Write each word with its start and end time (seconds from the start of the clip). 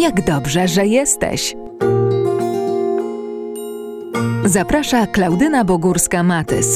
Jak 0.00 0.24
dobrze, 0.24 0.68
że 0.68 0.86
jesteś. 0.86 1.56
Zaprasza 4.44 5.06
Klaudyna 5.06 5.64
Bogórska-Matys. 5.64 6.66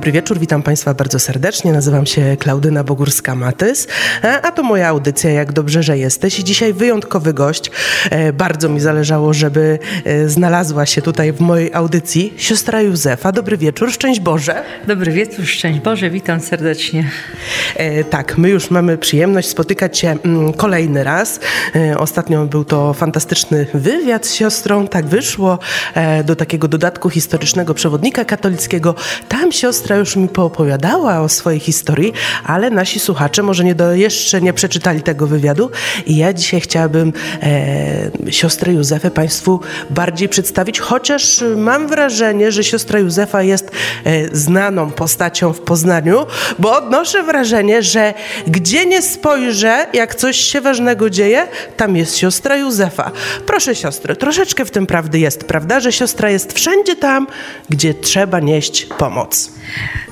Dobry 0.00 0.12
wieczór, 0.12 0.38
witam 0.38 0.62
Państwa 0.62 0.94
bardzo 0.94 1.18
serdecznie. 1.18 1.72
Nazywam 1.72 2.06
się 2.06 2.36
Klaudyna 2.38 2.84
Bogórska-Matys, 2.84 3.88
e, 4.24 4.42
a 4.42 4.52
to 4.52 4.62
moja 4.62 4.88
audycja 4.88 5.30
Jak 5.30 5.52
dobrze, 5.52 5.82
że 5.82 5.98
jesteś. 5.98 6.38
I 6.38 6.44
dzisiaj 6.44 6.72
wyjątkowy 6.72 7.34
gość. 7.34 7.70
E, 8.10 8.32
bardzo 8.32 8.68
mi 8.68 8.80
zależało, 8.80 9.34
żeby 9.34 9.78
e, 10.04 10.28
znalazła 10.28 10.86
się 10.86 11.02
tutaj 11.02 11.32
w 11.32 11.40
mojej 11.40 11.74
audycji 11.74 12.34
siostra 12.36 12.82
Józefa. 12.82 13.32
Dobry 13.32 13.56
wieczór, 13.56 13.92
szczęść 13.92 14.20
Boże. 14.20 14.62
Dobry 14.86 15.12
wieczór, 15.12 15.46
szczęść 15.46 15.80
Boże, 15.80 16.10
witam 16.10 16.40
serdecznie. 16.40 17.10
Tak, 18.10 18.38
my 18.38 18.48
już 18.48 18.70
mamy 18.70 18.98
przyjemność 18.98 19.48
spotykać 19.48 19.98
się 19.98 20.16
mm, 20.24 20.52
kolejny 20.52 21.04
raz. 21.04 21.40
Ostatnio 21.96 22.46
był 22.46 22.64
to 22.64 22.94
fantastyczny 22.94 23.66
wywiad 23.74 24.26
z 24.26 24.34
siostrą, 24.34 24.88
tak 24.88 25.06
wyszło, 25.06 25.58
do 26.24 26.36
takiego 26.36 26.68
dodatku 26.68 27.10
historycznego 27.10 27.74
przewodnika 27.74 28.24
katolickiego. 28.24 28.94
Tam 29.28 29.52
siostra 29.52 29.89
siostra 29.90 30.00
już 30.00 30.16
mi 30.16 30.28
poopowiadała 30.28 31.20
o 31.20 31.28
swojej 31.28 31.60
historii, 31.60 32.12
ale 32.44 32.70
nasi 32.70 33.00
słuchacze 33.00 33.42
może 33.42 33.64
nie 33.64 33.74
do, 33.74 33.94
jeszcze 33.94 34.40
nie 34.40 34.52
przeczytali 34.52 35.02
tego 35.02 35.26
wywiadu 35.26 35.70
i 36.06 36.16
ja 36.16 36.32
dzisiaj 36.32 36.60
chciałabym 36.60 37.12
e, 37.42 38.32
siostrę 38.32 38.72
Józefę 38.72 39.10
Państwu 39.10 39.60
bardziej 39.90 40.28
przedstawić, 40.28 40.80
chociaż 40.80 41.44
mam 41.56 41.88
wrażenie, 41.88 42.52
że 42.52 42.64
siostra 42.64 42.98
Józefa 42.98 43.42
jest 43.42 43.70
e, 44.04 44.36
znaną 44.36 44.90
postacią 44.90 45.52
w 45.52 45.60
Poznaniu, 45.60 46.26
bo 46.58 46.76
odnoszę 46.76 47.22
wrażenie, 47.22 47.82
że 47.82 48.14
gdzie 48.46 48.86
nie 48.86 49.02
spojrzę, 49.02 49.86
jak 49.92 50.14
coś 50.14 50.36
się 50.36 50.60
ważnego 50.60 51.10
dzieje, 51.10 51.48
tam 51.76 51.96
jest 51.96 52.16
siostra 52.16 52.56
Józefa. 52.56 53.10
Proszę 53.46 53.74
siostry, 53.74 54.16
troszeczkę 54.16 54.64
w 54.64 54.70
tym 54.70 54.86
prawdy 54.86 55.18
jest, 55.18 55.44
prawda, 55.44 55.80
że 55.80 55.92
siostra 55.92 56.30
jest 56.30 56.52
wszędzie 56.52 56.96
tam, 56.96 57.26
gdzie 57.70 57.94
trzeba 57.94 58.40
nieść 58.40 58.86
pomoc. 58.98 59.50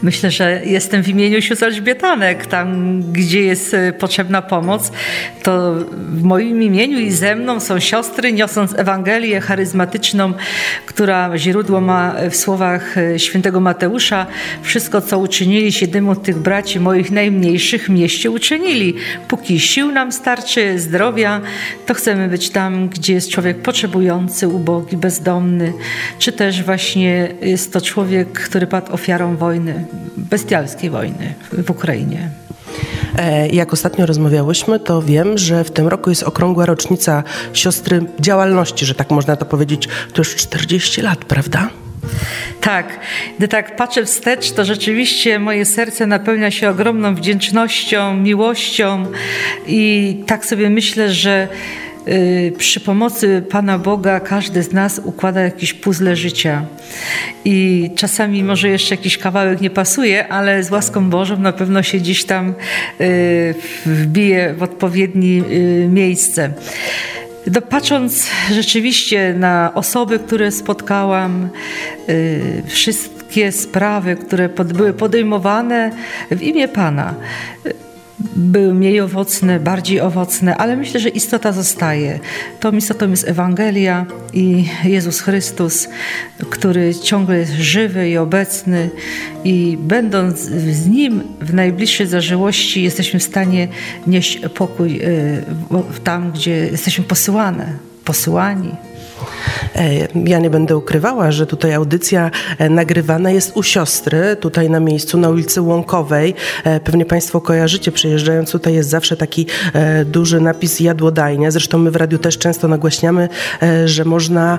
Myślę, 0.02 0.30
że 0.30 0.60
jestem 0.64 1.02
w 1.02 1.08
imieniu 1.08 1.42
sióstr 1.42 1.64
Elżbietanek. 1.64 2.46
Tam, 2.46 3.02
gdzie 3.12 3.42
jest 3.42 3.74
e, 3.74 3.92
potrzebna 3.92 4.42
pomoc, 4.42 4.92
to 5.42 5.74
w 5.98 6.22
moim 6.22 6.62
imieniu 6.62 7.00
i 7.00 7.10
ze 7.10 7.36
mną 7.36 7.60
są 7.60 7.80
siostry, 7.80 8.32
niosąc 8.32 8.74
Ewangelię 8.78 9.40
charyzmatyczną, 9.40 10.32
która 10.86 11.38
źródło 11.38 11.80
ma 11.80 12.14
w 12.30 12.36
słowach 12.36 12.98
e, 12.98 13.18
świętego 13.18 13.60
Mateusza. 13.60 14.26
Wszystko, 14.62 15.00
co 15.00 15.18
uczynili 15.18 15.72
siedmiu 15.72 16.16
tych 16.16 16.38
braci 16.38 16.80
moich 16.80 17.10
najmniejszych, 17.10 17.88
mieście 17.88 18.30
uczynili. 18.30 18.94
Póki 19.28 19.60
sił 19.60 19.92
nam 19.92 20.12
starczy, 20.12 20.78
zdrowia, 20.78 21.40
to 21.86 21.94
chcemy 21.94 22.28
być 22.28 22.50
tam, 22.50 22.88
gdzie 22.88 23.14
jest 23.14 23.30
człowiek 23.30 23.58
potrzebujący, 23.62 24.48
ubogi, 24.48 24.96
bezdomny, 24.96 25.72
czy 26.18 26.32
też 26.32 26.62
właśnie 26.62 27.28
jest 27.42 27.72
to 27.72 27.80
człowiek, 27.80 28.32
który 28.32 28.66
padł 28.66 28.92
ofiarą 28.92 29.36
wojny, 29.36 29.57
bestialskiej 30.16 30.90
wojny 30.90 31.34
w 31.52 31.70
Ukrainie. 31.70 32.30
E, 33.18 33.48
jak 33.48 33.72
ostatnio 33.72 34.06
rozmawiałyśmy, 34.06 34.80
to 34.80 35.02
wiem, 35.02 35.38
że 35.38 35.64
w 35.64 35.70
tym 35.70 35.88
roku 35.88 36.10
jest 36.10 36.22
okrągła 36.22 36.66
rocznica 36.66 37.22
siostry 37.52 38.04
działalności, 38.20 38.86
że 38.86 38.94
tak 38.94 39.10
można 39.10 39.36
to 39.36 39.44
powiedzieć. 39.44 39.88
To 40.12 40.20
już 40.20 40.36
40 40.36 41.02
lat, 41.02 41.24
prawda? 41.24 41.70
Tak, 42.60 43.00
gdy 43.38 43.48
tak 43.48 43.76
patrzę 43.76 44.04
wstecz, 44.04 44.52
to 44.52 44.64
rzeczywiście 44.64 45.38
moje 45.38 45.64
serce 45.64 46.06
napełnia 46.06 46.50
się 46.50 46.70
ogromną 46.70 47.14
wdzięcznością, 47.14 48.16
miłością 48.16 49.06
i 49.66 50.22
tak 50.26 50.46
sobie 50.46 50.70
myślę, 50.70 51.12
że 51.12 51.48
przy 52.58 52.80
pomocy 52.80 53.42
Pana 53.50 53.78
Boga 53.78 54.20
każdy 54.20 54.62
z 54.62 54.72
nas 54.72 55.00
układa 55.04 55.40
jakiś 55.40 55.74
puzzle 55.74 56.16
życia. 56.16 56.64
I 57.44 57.90
czasami 57.96 58.44
może 58.44 58.68
jeszcze 58.68 58.94
jakiś 58.94 59.18
kawałek 59.18 59.60
nie 59.60 59.70
pasuje, 59.70 60.28
ale 60.28 60.62
z 60.62 60.70
łaską 60.70 61.10
Bożą 61.10 61.38
na 61.38 61.52
pewno 61.52 61.82
się 61.82 61.98
gdzieś 61.98 62.24
tam 62.24 62.54
y, 63.00 63.54
wbije 63.86 64.54
w 64.54 64.62
odpowiednie 64.62 65.42
y, 65.42 65.88
miejsce. 65.90 66.50
Patrząc 67.70 68.30
rzeczywiście 68.52 69.34
na 69.38 69.72
osoby, 69.74 70.18
które 70.18 70.50
spotkałam, 70.50 71.48
wszystkie 72.66 73.52
sprawy, 73.52 74.16
które 74.16 74.48
były 74.48 74.92
podejmowane 74.92 75.90
w 76.30 76.42
imię 76.42 76.68
Pana, 76.68 77.14
były 78.36 78.74
mniej 78.74 79.00
owocne, 79.00 79.60
bardziej 79.60 80.00
owocne, 80.00 80.56
ale 80.56 80.76
myślę, 80.76 81.00
że 81.00 81.08
istota 81.08 81.52
zostaje. 81.52 82.20
Tą 82.60 82.72
istotą 82.72 83.10
jest 83.10 83.28
Ewangelia 83.28 84.06
i 84.32 84.64
Jezus 84.84 85.20
Chrystus, 85.20 85.88
który 86.50 86.94
ciągle 86.94 87.38
jest 87.38 87.52
żywy 87.52 88.08
i 88.08 88.16
obecny 88.16 88.90
i 89.44 89.78
będąc 89.80 90.40
z 90.40 90.86
Nim 90.86 91.22
w 91.40 91.54
najbliższej 91.54 92.06
zażyłości 92.06 92.82
jesteśmy 92.82 93.20
w 93.20 93.22
stanie 93.22 93.68
nieść 94.06 94.40
pokój 94.54 95.00
y, 95.02 95.42
tam, 96.04 96.32
gdzie 96.32 96.50
jesteśmy 96.50 97.04
posyłane, 97.04 97.72
posyłani. 98.04 98.70
E, 99.76 100.08
ja 100.24 100.38
nie 100.38 100.50
będę 100.50 100.76
ukrywała, 100.76 101.32
że 101.32 101.46
tutaj 101.46 101.74
audycja 101.74 102.30
e, 102.58 102.68
nagrywana 102.68 103.30
jest 103.30 103.56
u 103.56 103.62
siostry, 103.62 104.36
tutaj 104.40 104.70
na 104.70 104.80
miejscu, 104.80 105.18
na 105.18 105.30
ulicy 105.30 105.60
Łąkowej. 105.60 106.34
E, 106.64 106.80
pewnie 106.80 107.04
Państwo 107.04 107.40
kojarzycie, 107.40 107.92
przyjeżdżając 107.92 108.50
tutaj 108.50 108.74
jest 108.74 108.88
zawsze 108.88 109.16
taki 109.16 109.46
duży 110.06 110.40
napis 110.40 110.80
jadłodajnia. 110.80 111.50
Zresztą 111.50 111.78
my 111.78 111.90
w 111.90 111.96
radiu 111.96 112.18
też 112.18 112.38
często 112.38 112.68
nagłaśniamy, 112.68 113.28
że 113.84 114.04
można 114.04 114.58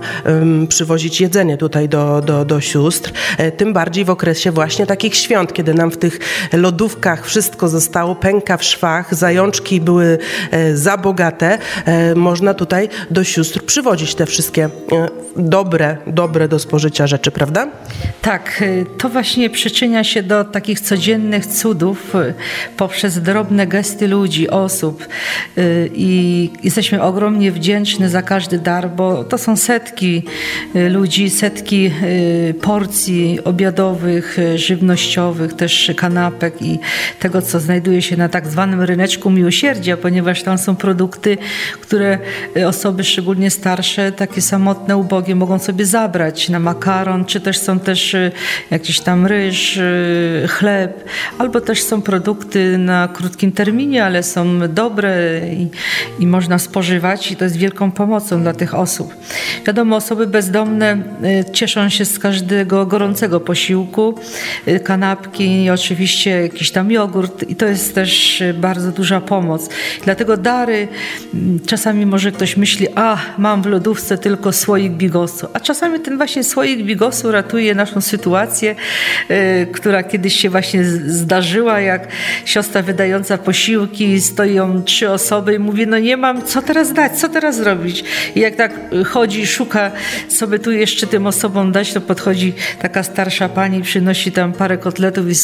przywozić 0.69 1.22
jedzenie 1.22 1.58
tutaj 1.58 1.90
do, 1.90 2.22
do, 2.22 2.46
do 2.46 2.62
sióstr. 2.62 3.12
Tym 3.58 3.74
bardziej 3.74 4.06
w 4.06 4.09
okresie 4.09 4.52
właśnie 4.52 4.86
takich 4.86 5.16
świąt, 5.16 5.53
kiedy 5.53 5.74
nam 5.74 5.92
w 5.92 5.98
tych 5.98 6.19
lodówkach 6.53 7.25
wszystko 7.25 7.68
zostało, 7.68 8.16
pęka 8.16 8.58
w 8.58 8.64
szwach, 8.64 9.16
zajączki 9.16 9.81
były 9.81 10.18
za 10.74 10.98
bogate, 10.98 11.58
można 12.16 12.53
tutaj 12.53 12.90
do 13.12 13.24
sióstr 13.24 13.66
przywozić 13.66 14.16
te 14.16 14.25
wszystkie 14.25 14.49
E, 14.58 14.70
dobre, 15.38 15.98
dobre 16.08 16.48
do 16.48 16.60
spożycia 16.60 17.08
rzeczy, 17.08 17.32
prawda? 17.32 17.68
Tak, 18.22 18.64
e, 18.66 18.86
to 18.86 19.10
właśnie 19.10 19.50
przyczynia 19.50 20.04
się 20.04 20.24
do 20.24 20.46
takich 20.46 20.80
codziennych 20.80 21.46
cudów 21.46 22.16
e, 22.16 22.34
poprzez 22.78 23.22
drobne 23.22 23.68
gesty 23.68 24.08
ludzi, 24.08 24.50
osób 24.50 25.08
i 25.94 26.50
jesteśmy 26.64 27.02
ogromnie 27.02 27.52
wdzięczni 27.52 28.10
za 28.10 28.22
każdy 28.22 28.60
dar, 28.60 28.90
bo 28.90 29.24
to 29.24 29.38
są 29.38 29.56
setki 29.56 30.24
ludzi, 30.90 31.30
setki 31.30 31.92
porcji 32.62 33.40
obiadowych, 33.44 34.38
żywnościowych, 34.56 35.54
też 35.54 35.92
kanapek 35.98 36.62
i 36.62 36.80
tego, 37.20 37.42
co 37.42 37.60
znajduje 37.60 38.02
się 38.02 38.18
na 38.18 38.30
tak 38.30 38.48
zwanym 38.48 38.81
ryneczku 38.81 39.30
miłosierdzia, 39.30 39.98
ponieważ 39.98 40.44
tam 40.44 40.58
są 40.58 40.76
produkty, 40.76 41.38
które 41.81 42.20
osoby 42.68 43.04
szczególnie 43.04 43.50
starsze, 43.52 44.12
takie 44.12 44.38
samotne, 44.41 44.97
ubogie 44.97 45.35
mogą 45.35 45.59
sobie 45.59 45.85
zabrać 45.85 46.50
na 46.50 46.59
makaron, 46.59 47.25
czy 47.25 47.41
też 47.41 47.57
są 47.57 47.79
też 47.79 48.13
y, 48.13 48.31
jakiś 48.72 49.00
tam 49.00 49.25
ryż, 49.25 49.77
y, 49.77 50.45
chleb, 50.50 51.03
albo 51.38 51.61
też 51.61 51.83
są 51.83 52.01
produkty 52.01 52.77
na 52.77 53.07
krótkim 53.07 53.51
terminie, 53.51 54.05
ale 54.05 54.23
są 54.23 54.67
dobre 54.67 55.41
i, 55.53 55.67
i 56.19 56.27
można 56.27 56.59
spożywać 56.59 57.31
i 57.31 57.35
to 57.35 57.44
jest 57.44 57.55
wielką 57.55 57.91
pomocą 57.91 58.41
dla 58.41 58.53
tych 58.53 58.75
osób. 58.75 59.13
Wiadomo, 59.67 59.95
osoby 59.95 60.27
bezdomne 60.27 60.97
y, 61.23 61.51
cieszą 61.51 61.89
się 61.89 62.06
z 62.06 62.19
każdego 62.19 62.85
gorącego 62.85 63.39
posiłku, 63.39 64.16
kanapki 64.83 65.63
i 65.63 65.69
oczywiście 65.69 66.29
jakiś 66.41 66.71
tam 66.71 66.91
jogurt 66.91 67.50
i 67.50 67.56
to 67.56 67.66
jest 67.66 67.95
też 67.95 68.44
bardzo 68.53 68.91
duża 68.91 69.21
pomoc. 69.21 69.69
Dlatego 70.03 70.38
dary, 70.38 70.88
mm, 71.33 71.59
czasami 71.65 72.06
może 72.06 72.31
ktoś 72.31 72.57
myśli, 72.57 72.88
a 72.95 73.18
mam 73.38 73.62
w 73.62 73.65
lodówce 73.65 74.18
tylko 74.18 74.29
tylko 74.30 74.54
słoik 74.54 74.92
bigosu. 74.92 75.48
A 75.54 75.60
czasami 75.60 76.00
ten 76.00 76.18
właśnie 76.18 76.44
słoik 76.44 76.84
bigosu 76.84 77.31
ratuje 77.31 77.76
naszą 77.76 78.02
sytuację, 78.02 78.76
y, 79.31 79.68
która 79.72 80.04
kiedyś 80.04 80.36
się 80.36 80.50
właśnie 80.50 80.84
zdarzyła, 80.86 81.80
jak 81.80 82.08
siostra 82.46 82.81
wydająca 82.81 83.38
posiłki, 83.38 84.22
stoją 84.22 84.84
trzy 84.84 85.10
osoby 85.10 85.54
i 85.56 85.60
mówi, 85.60 85.88
no 85.88 86.00
nie 86.00 86.18
mam, 86.18 86.46
co 86.46 86.62
teraz 86.62 86.94
dać, 86.94 87.12
co 87.20 87.30
teraz 87.30 87.56
zrobić? 87.56 88.04
I 88.36 88.40
jak 88.40 88.56
tak 88.56 88.72
chodzi, 89.06 89.48
szuka 89.48 89.92
sobie 90.28 90.60
tu 90.60 90.72
jeszcze 90.72 91.08
tym 91.08 91.28
osobom 91.28 91.72
dać, 91.72 91.94
to 91.94 92.02
podchodzi 92.02 92.54
taka 92.81 93.04
starsza 93.04 93.50
pani, 93.50 93.81
przynosi 93.81 94.31
tam 94.31 94.54
parę 94.54 94.78
kotletów 94.78 95.26
i 95.30 95.36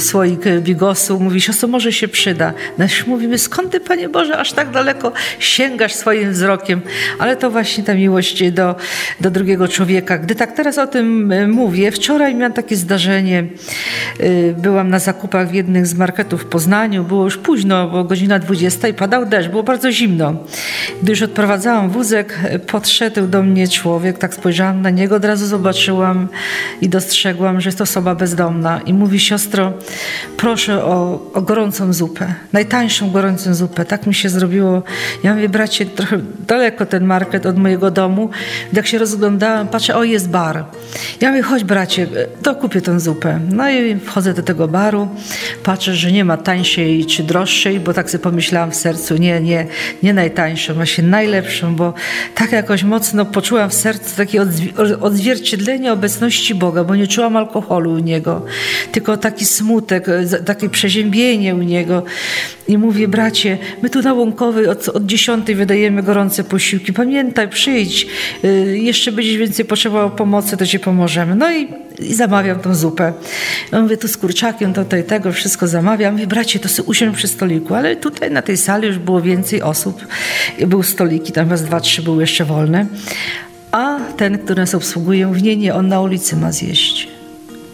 słoik 0.00 0.40
bigosu, 0.60 1.20
mówi, 1.20 1.40
siostro, 1.40 1.68
może 1.68 1.92
się 1.92 2.08
przyda. 2.08 2.52
No 2.78 2.84
mówimy, 3.06 3.38
skąd 3.38 3.70
ty, 3.70 3.80
Panie 3.80 4.08
Boże, 4.08 4.38
aż 4.38 4.52
tak 4.52 4.70
daleko 4.70 5.12
sięgasz 5.38 5.94
swoim 5.94 6.32
wzrokiem? 6.32 6.80
Ale 7.18 7.36
to 7.36 7.50
właśnie 7.50 7.84
ta 7.84 7.94
miłość 7.94 8.31
do, 8.52 8.76
do 9.20 9.30
drugiego 9.30 9.68
człowieka. 9.68 10.18
Gdy 10.18 10.34
tak 10.34 10.52
teraz 10.52 10.78
o 10.78 10.86
tym 10.86 11.32
e, 11.32 11.48
mówię, 11.48 11.90
wczoraj 11.90 12.34
miałam 12.34 12.52
takie 12.52 12.76
zdarzenie. 12.76 13.44
E, 14.20 14.52
byłam 14.52 14.90
na 14.90 14.98
zakupach 14.98 15.50
w 15.50 15.54
jednym 15.54 15.86
z 15.86 15.94
marketów 15.94 16.42
w 16.42 16.46
Poznaniu. 16.46 17.04
Było 17.04 17.24
już 17.24 17.36
późno, 17.36 17.88
bo 17.88 18.04
godzina 18.04 18.38
20 18.38 18.88
i 18.88 18.94
padał 18.94 19.26
deszcz, 19.26 19.48
było 19.48 19.62
bardzo 19.62 19.92
zimno. 19.92 20.34
Gdy 21.02 21.12
już 21.12 21.22
odprowadzałam 21.22 21.90
wózek, 21.90 22.38
podszedł 22.66 23.26
do 23.26 23.42
mnie 23.42 23.68
człowiek, 23.68 24.18
tak 24.18 24.34
spojrzałam 24.34 24.82
na 24.82 24.90
niego, 24.90 25.16
od 25.16 25.24
razu 25.24 25.46
zobaczyłam 25.46 26.28
i 26.80 26.88
dostrzegłam, 26.88 27.60
że 27.60 27.68
jest 27.68 27.78
to 27.78 27.84
osoba 27.84 28.14
bezdomna. 28.14 28.80
I 28.86 28.94
mówi, 28.94 29.20
siostro, 29.20 29.72
proszę 30.36 30.84
o, 30.84 31.20
o 31.34 31.42
gorącą 31.42 31.92
zupę, 31.92 32.34
najtańszą 32.52 33.10
gorącą 33.10 33.54
zupę. 33.54 33.84
Tak 33.84 34.06
mi 34.06 34.14
się 34.14 34.28
zrobiło. 34.28 34.82
Ja 35.22 35.34
mówię, 35.34 35.48
bracie, 35.48 35.86
trochę 35.86 36.18
daleko 36.46 36.86
ten 36.86 37.04
market 37.04 37.46
od 37.46 37.58
mojego 37.58 37.90
domu. 37.90 38.21
Jak 38.72 38.86
się 38.86 38.98
rozglądałam, 38.98 39.68
patrzę, 39.68 39.96
o 39.96 40.04
jest 40.04 40.28
bar. 40.28 40.64
Ja 41.20 41.30
mówię, 41.30 41.42
chodź 41.42 41.64
bracie, 41.64 42.06
to 42.42 42.54
kupię 42.54 42.80
tę 42.80 43.00
zupę. 43.00 43.40
No 43.50 43.70
i 43.70 44.00
wchodzę 44.00 44.34
do 44.34 44.42
tego 44.42 44.68
baru, 44.68 45.08
patrzę, 45.62 45.94
że 45.94 46.12
nie 46.12 46.24
ma 46.24 46.36
tańszej 46.36 47.06
czy 47.06 47.22
droższej, 47.22 47.80
bo 47.80 47.94
tak 47.94 48.10
sobie 48.10 48.22
pomyślałam 48.22 48.70
w 48.70 48.76
sercu, 48.76 49.16
nie, 49.16 49.40
nie, 49.40 49.66
nie 50.02 50.14
najtańszą, 50.14 50.74
właśnie 50.74 51.04
najlepszą, 51.04 51.76
bo 51.76 51.94
tak 52.34 52.52
jakoś 52.52 52.82
mocno 52.82 53.24
poczułam 53.24 53.70
w 53.70 53.74
sercu 53.74 54.16
takie 54.16 54.46
odzwierciedlenie 55.00 55.92
obecności 55.92 56.54
Boga, 56.54 56.84
bo 56.84 56.96
nie 56.96 57.06
czułam 57.06 57.36
alkoholu 57.36 57.92
u 57.92 57.98
Niego, 57.98 58.44
tylko 58.92 59.16
taki 59.16 59.44
smutek, 59.44 60.06
takie 60.44 60.68
przeziębienie 60.68 61.54
u 61.54 61.62
Niego. 61.62 62.02
I 62.68 62.78
mówię, 62.78 63.08
bracie, 63.08 63.58
my 63.82 63.90
tu 63.90 64.02
na 64.02 64.14
Łąkowej 64.14 64.66
od, 64.66 64.88
od 64.88 65.06
10 65.06 65.52
wydajemy 65.54 66.02
gorące 66.02 66.44
posiłki. 66.44 66.92
Pamiętaj, 66.92 67.48
przyjdź, 67.48 68.06
jeszcze 68.72 69.12
będziesz 69.12 69.36
więcej 69.36 69.64
potrzebował 69.64 70.10
pomocy, 70.10 70.56
to 70.56 70.66
ci 70.66 70.78
pomożemy. 70.78 71.34
No 71.34 71.52
i, 71.52 71.68
i 71.98 72.14
zamawiam 72.14 72.60
tą 72.60 72.74
zupę. 72.74 73.12
Ja 73.72 73.80
mówię, 73.80 73.96
tu 73.96 74.08
z 74.08 74.16
kurczakiem, 74.16 74.72
to, 74.72 74.84
to 74.84 74.96
i 74.96 75.04
tego, 75.04 75.32
wszystko 75.32 75.68
zamawiam. 75.68 76.14
Mówię, 76.14 76.26
bracie, 76.26 76.58
to 76.58 76.68
sobie 76.68 76.88
usiądź 76.88 77.16
przy 77.16 77.28
stoliku. 77.28 77.74
Ale 77.74 77.96
tutaj 77.96 78.30
na 78.30 78.42
tej 78.42 78.56
sali 78.56 78.86
już 78.86 78.98
było 78.98 79.20
więcej 79.20 79.62
osób. 79.62 80.06
Był 80.66 80.82
stoliki, 80.82 81.32
tam 81.32 81.48
was 81.48 81.64
dwa, 81.64 81.80
trzy 81.80 82.02
były 82.02 82.22
jeszcze 82.22 82.44
wolne. 82.44 82.86
A 83.72 83.98
ten, 84.16 84.38
który 84.38 84.60
nas 84.60 84.74
obsługuje, 84.74 85.26
mówi, 85.26 85.42
nie, 85.42 85.56
nie, 85.56 85.74
on 85.74 85.88
na 85.88 86.00
ulicy 86.00 86.36
ma 86.36 86.52
zjeść. 86.52 87.08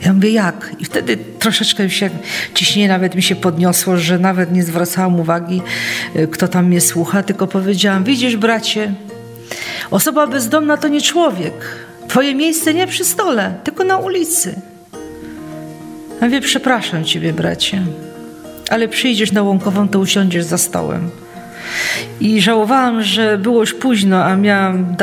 Ja 0.05 0.12
mówię, 0.12 0.31
jak? 0.31 0.73
I 0.81 0.84
wtedy 0.84 1.17
troszeczkę 1.38 1.91
się 1.91 2.11
ciśnienie 2.55 2.88
nawet 2.88 3.14
mi 3.14 3.23
się 3.23 3.37
podniosło, 3.37 3.96
że 3.96 4.19
nawet 4.19 4.52
nie 4.52 4.62
zwracałam 4.62 5.20
uwagi, 5.20 5.62
y, 6.17 6.29
kto 6.29 6.49
tam 6.49 6.67
mnie 6.67 6.81
słucha, 6.81 7.23
tylko 7.23 7.46
powiedziałam, 7.46 8.05
widzisz 8.05 8.37
bracie, 8.37 8.94
osoba 9.90 10.26
bezdomna 10.26 10.76
to 10.76 10.88
nie 10.88 11.00
człowiek. 11.00 11.54
Twoje 12.08 12.34
miejsce 12.34 12.74
nie 12.74 12.86
przy 12.86 13.04
stole, 13.04 13.54
tylko 13.64 13.84
na 13.84 13.98
ulicy. 13.98 14.60
Ja 16.20 16.26
mówię, 16.26 16.40
przepraszam 16.40 17.04
ciebie 17.04 17.32
bracie, 17.32 17.82
ale 18.70 18.88
przyjdziesz 18.88 19.32
na 19.32 19.42
Łąkową, 19.42 19.88
to 19.88 19.98
usiądziesz 19.98 20.44
za 20.44 20.58
stołem. 20.58 21.10
I 22.20 22.41
żałowałam, 22.41 23.03
że 23.03 23.38
było 23.38 23.61
już 23.61 23.75
późno, 23.75 24.25
a 24.25 24.37
miałam 24.37 24.97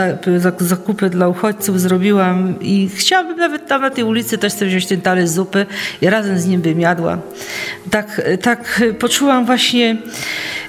zakupy 0.58 1.10
dla 1.10 1.28
uchodźców, 1.28 1.82
zrobiłam 1.82 2.56
i 2.62 2.90
chciałabym 2.96 3.38
nawet 3.38 3.68
tam 3.68 3.82
na 3.82 3.90
tej 3.90 4.04
ulicy 4.04 4.38
też 4.38 4.54
sobie 4.54 4.68
wziąć 4.68 4.86
ten 4.86 5.02
talerz 5.02 5.30
zupy 5.30 5.66
i 6.02 6.10
razem 6.10 6.40
z 6.40 6.46
nim 6.48 6.62
bym 6.62 6.80
jadła. 6.80 7.18
Tak, 7.92 8.22
tak 8.42 8.82
poczułam 9.00 9.46
właśnie 9.46 9.98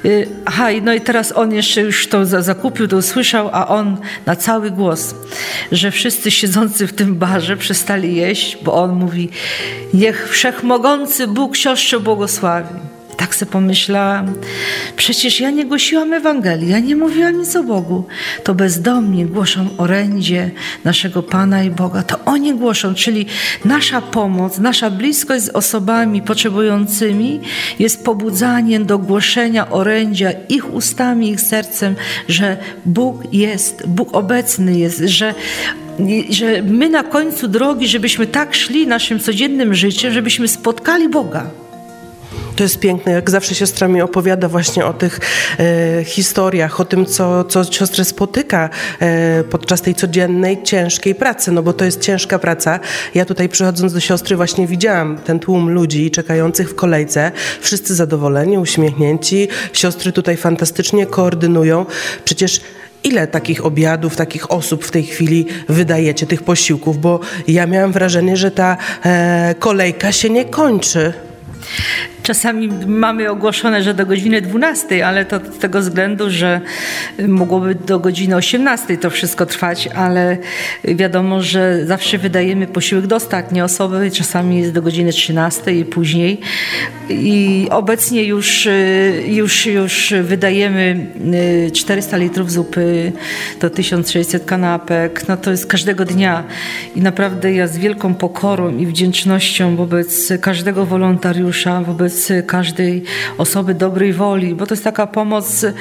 y, 0.04 0.28
Aha, 0.44 0.66
no 0.82 0.94
i 0.94 1.00
teraz 1.00 1.32
on 1.36 1.52
jeszcze 1.52 1.80
już 1.80 2.06
to 2.06 2.26
zakupił, 2.26 2.88
to 2.88 2.96
usłyszał, 2.96 3.50
a 3.52 3.68
on 3.68 3.96
na 4.26 4.36
cały 4.36 4.70
głos, 4.70 5.14
że 5.72 5.90
wszyscy 5.90 6.30
siedzący 6.30 6.86
w 6.86 6.92
tym 6.92 7.14
barze 7.14 7.56
przestali 7.56 8.16
jeść, 8.16 8.58
bo 8.64 8.74
on 8.74 8.92
mówi, 8.92 9.28
niech 9.94 10.28
wszechmogący 10.30 11.26
Bóg 11.26 11.56
siostrze 11.56 12.00
błogosławi. 12.00 12.95
Tak 13.16 13.34
sobie 13.34 13.52
pomyślałam, 13.52 14.34
przecież 14.96 15.40
ja 15.40 15.50
nie 15.50 15.64
głosiłam 15.64 16.12
Ewangelii, 16.12 16.70
ja 16.70 16.78
nie 16.78 16.96
mówiłam 16.96 17.38
nic 17.38 17.56
o 17.56 17.62
Bogu. 17.62 18.04
To 18.44 18.54
bezdomni 18.54 19.24
głoszą 19.24 19.68
orędzie 19.78 20.50
naszego 20.84 21.22
Pana 21.22 21.62
i 21.62 21.70
Boga. 21.70 22.02
To 22.02 22.24
oni 22.24 22.54
głoszą, 22.54 22.94
czyli 22.94 23.26
nasza 23.64 24.00
pomoc, 24.00 24.58
nasza 24.58 24.90
bliskość 24.90 25.44
z 25.44 25.48
osobami 25.48 26.22
potrzebującymi 26.22 27.40
jest 27.78 28.04
pobudzaniem 28.04 28.86
do 28.86 28.98
głoszenia 28.98 29.70
orędzia 29.70 30.30
ich 30.48 30.74
ustami, 30.74 31.30
ich 31.30 31.40
sercem, 31.40 31.94
że 32.28 32.56
Bóg 32.86 33.32
jest, 33.32 33.86
Bóg 33.86 34.14
obecny 34.14 34.78
jest, 34.78 34.98
że 34.98 35.34
że 36.30 36.62
my 36.62 36.88
na 36.88 37.02
końcu 37.02 37.48
drogi, 37.48 37.88
żebyśmy 37.88 38.26
tak 38.26 38.54
szli 38.54 38.86
naszym 38.86 39.20
codziennym 39.20 39.74
życiem, 39.74 40.12
żebyśmy 40.12 40.48
spotkali 40.48 41.08
Boga. 41.08 41.50
To 42.56 42.62
jest 42.62 42.78
piękne, 42.78 43.12
jak 43.12 43.30
zawsze 43.30 43.54
siostra 43.54 43.88
mi 43.88 44.02
opowiada 44.02 44.48
właśnie 44.48 44.86
o 44.86 44.92
tych 44.92 45.20
e, 45.58 46.04
historiach, 46.04 46.80
o 46.80 46.84
tym, 46.84 47.06
co, 47.06 47.44
co 47.44 47.64
siostrę 47.64 48.04
spotyka 48.04 48.70
e, 49.00 49.44
podczas 49.44 49.82
tej 49.82 49.94
codziennej, 49.94 50.62
ciężkiej 50.62 51.14
pracy, 51.14 51.52
no 51.52 51.62
bo 51.62 51.72
to 51.72 51.84
jest 51.84 52.00
ciężka 52.00 52.38
praca. 52.38 52.80
Ja 53.14 53.24
tutaj 53.24 53.48
przychodząc 53.48 53.92
do 53.92 54.00
siostry 54.00 54.36
właśnie 54.36 54.66
widziałam 54.66 55.18
ten 55.18 55.38
tłum 55.38 55.70
ludzi 55.70 56.10
czekających 56.10 56.70
w 56.70 56.74
kolejce, 56.74 57.32
wszyscy 57.60 57.94
zadowoleni, 57.94 58.58
uśmiechnięci, 58.58 59.48
siostry 59.72 60.12
tutaj 60.12 60.36
fantastycznie 60.36 61.06
koordynują. 61.06 61.86
Przecież 62.24 62.60
ile 63.04 63.26
takich 63.26 63.66
obiadów, 63.66 64.16
takich 64.16 64.50
osób 64.50 64.84
w 64.84 64.90
tej 64.90 65.02
chwili 65.02 65.46
wydajecie, 65.68 66.26
tych 66.26 66.42
posiłków? 66.42 67.00
Bo 67.00 67.20
ja 67.48 67.66
miałam 67.66 67.92
wrażenie, 67.92 68.36
że 68.36 68.50
ta 68.50 68.76
e, 69.04 69.54
kolejka 69.58 70.12
się 70.12 70.30
nie 70.30 70.44
kończy. 70.44 71.12
Czasami 72.26 72.68
mamy 72.86 73.30
ogłoszone, 73.30 73.82
że 73.82 73.94
do 73.94 74.06
godziny 74.06 74.40
12, 74.40 75.06
ale 75.06 75.24
to 75.24 75.40
z 75.56 75.58
tego 75.58 75.80
względu, 75.80 76.30
że 76.30 76.60
mogłoby 77.28 77.74
do 77.74 77.98
godziny 77.98 78.36
18 78.36 78.96
to 78.98 79.10
wszystko 79.10 79.46
trwać, 79.46 79.88
ale 79.94 80.38
wiadomo, 80.84 81.42
że 81.42 81.86
zawsze 81.86 82.18
wydajemy 82.18 82.66
posiłek 82.66 83.06
do 83.06 83.16
ostatniej 83.16 83.62
osoby, 83.62 84.10
czasami 84.10 84.58
jest 84.58 84.72
do 84.72 84.82
godziny 84.82 85.12
13 85.12 85.72
i 85.72 85.84
później. 85.84 86.40
I 87.08 87.66
obecnie 87.70 88.24
już, 88.24 88.68
już, 89.26 89.66
już 89.66 90.14
wydajemy 90.22 91.06
400 91.72 92.16
litrów 92.16 92.52
zupy, 92.52 93.12
to 93.58 93.70
1600 93.70 94.44
kanapek, 94.44 95.28
no 95.28 95.36
to 95.36 95.50
jest 95.50 95.66
każdego 95.66 96.04
dnia. 96.04 96.44
I 96.96 97.00
naprawdę 97.00 97.52
ja 97.52 97.68
z 97.68 97.78
wielką 97.78 98.14
pokorą 98.14 98.76
i 98.76 98.86
wdzięcznością 98.86 99.76
wobec 99.76 100.32
każdego 100.40 100.86
wolontariusza, 100.86 101.80
wobec 101.80 102.15
każdej 102.46 103.02
osoby 103.38 103.74
dobrej 103.74 104.12
woli, 104.12 104.54
bo 104.54 104.66
to 104.66 104.74
jest 104.74 104.84
taka 104.84 105.06
pomoc 105.06 105.64
y, 105.64 105.74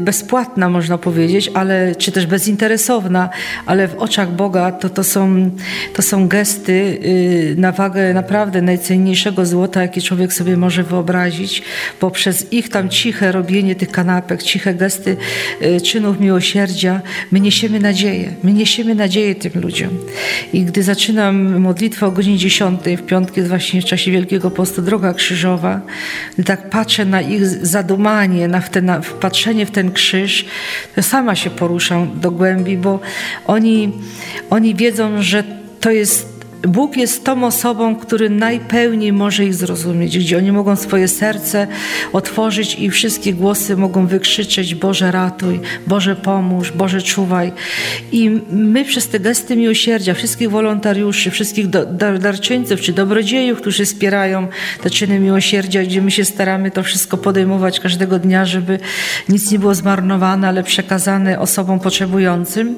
bezpłatna, 0.00 0.68
można 0.68 0.98
powiedzieć, 0.98 1.50
ale 1.54 1.94
czy 1.94 2.12
też 2.12 2.26
bezinteresowna, 2.26 3.30
ale 3.66 3.88
w 3.88 3.94
oczach 3.94 4.32
Boga 4.32 4.72
to, 4.72 4.88
to, 4.88 5.04
są, 5.04 5.50
to 5.94 6.02
są 6.02 6.28
gesty 6.28 6.72
y, 6.72 7.54
na 7.58 7.72
wagę 7.72 8.14
naprawdę 8.14 8.62
najcenniejszego 8.62 9.46
złota, 9.46 9.82
jakie 9.82 10.02
człowiek 10.02 10.32
sobie 10.32 10.56
może 10.56 10.82
wyobrazić, 10.82 11.62
bo 12.00 12.10
przez 12.10 12.52
ich 12.52 12.68
tam 12.68 12.88
ciche 12.88 13.32
robienie 13.32 13.74
tych 13.74 13.90
kanapek, 13.90 14.42
ciche 14.42 14.74
gesty 14.74 15.16
y, 15.62 15.80
czynów 15.80 16.20
miłosierdzia, 16.20 17.00
my 17.32 17.40
niesiemy 17.40 17.80
nadzieję. 17.80 18.34
My 18.42 18.52
niesiemy 18.52 18.94
nadzieję 18.94 19.34
tym 19.34 19.62
ludziom. 19.62 19.90
I 20.52 20.64
gdy 20.64 20.82
zaczynam 20.82 21.60
modlitwę 21.60 22.06
o 22.06 22.10
godzinie 22.10 22.38
10 22.38 22.80
w 22.98 23.02
piątki, 23.02 23.42
właśnie 23.42 23.82
w 23.82 23.84
czasie 23.84 24.10
Wielkiego 24.10 24.50
Postu, 24.50 24.82
Droga 24.82 25.14
Krzyżowa, 25.14 25.33
krzyżowa, 25.34 25.80
gdy 26.34 26.44
tak 26.44 26.70
patrzę 26.70 27.04
na 27.04 27.20
ich 27.20 27.46
zadumanie, 27.46 28.48
na, 28.48 28.60
ten, 28.60 28.84
na 28.84 29.00
w 29.66 29.70
ten 29.70 29.92
krzyż, 29.92 30.44
to 30.94 31.02
sama 31.02 31.34
się 31.34 31.50
poruszam 31.50 32.20
do 32.20 32.30
głębi, 32.30 32.76
bo 32.76 33.00
oni, 33.46 33.92
oni 34.50 34.74
wiedzą, 34.74 35.22
że 35.22 35.44
to 35.80 35.90
jest 35.90 36.33
Bóg 36.68 36.96
jest 36.96 37.24
tą 37.24 37.44
osobą, 37.44 37.96
który 37.96 38.30
najpełniej 38.30 39.12
może 39.12 39.44
ich 39.44 39.54
zrozumieć, 39.54 40.18
gdzie 40.18 40.38
oni 40.38 40.52
mogą 40.52 40.76
swoje 40.76 41.08
serce 41.08 41.66
otworzyć 42.12 42.74
i 42.78 42.90
wszystkie 42.90 43.32
głosy 43.32 43.76
mogą 43.76 44.06
wykrzyczeć 44.06 44.74
Boże 44.74 45.12
ratuj, 45.12 45.60
Boże 45.86 46.16
pomóż, 46.16 46.72
Boże 46.72 47.02
czuwaj. 47.02 47.52
I 48.12 48.40
my 48.50 48.84
przez 48.84 49.08
te 49.08 49.20
gesty 49.20 49.56
miłosierdzia, 49.56 50.14
wszystkich 50.14 50.50
wolontariuszy, 50.50 51.30
wszystkich 51.30 51.68
dar 51.68 52.18
darczyńców 52.18 52.80
czy 52.80 52.92
dobrodziejów, 52.92 53.60
którzy 53.60 53.84
wspierają 53.84 54.48
te 54.82 54.90
czyny 54.90 55.20
miłosierdzia, 55.20 55.82
gdzie 55.82 56.02
my 56.02 56.10
się 56.10 56.24
staramy 56.24 56.70
to 56.70 56.82
wszystko 56.82 57.16
podejmować 57.16 57.80
każdego 57.80 58.18
dnia, 58.18 58.44
żeby 58.44 58.78
nic 59.28 59.50
nie 59.50 59.58
było 59.58 59.74
zmarnowane, 59.74 60.48
ale 60.48 60.62
przekazane 60.62 61.40
osobom 61.40 61.80
potrzebującym, 61.80 62.76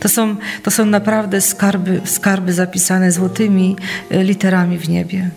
to 0.00 0.08
są, 0.08 0.36
to 0.62 0.70
są 0.70 0.86
naprawdę 0.86 1.40
skarby, 1.40 2.00
skarby 2.04 2.52
zapisane 2.52 3.12
z 3.12 3.21
złotymi 3.22 3.76
e, 4.10 4.24
literami 4.24 4.78
w 4.78 4.88
niebie. 4.88 5.30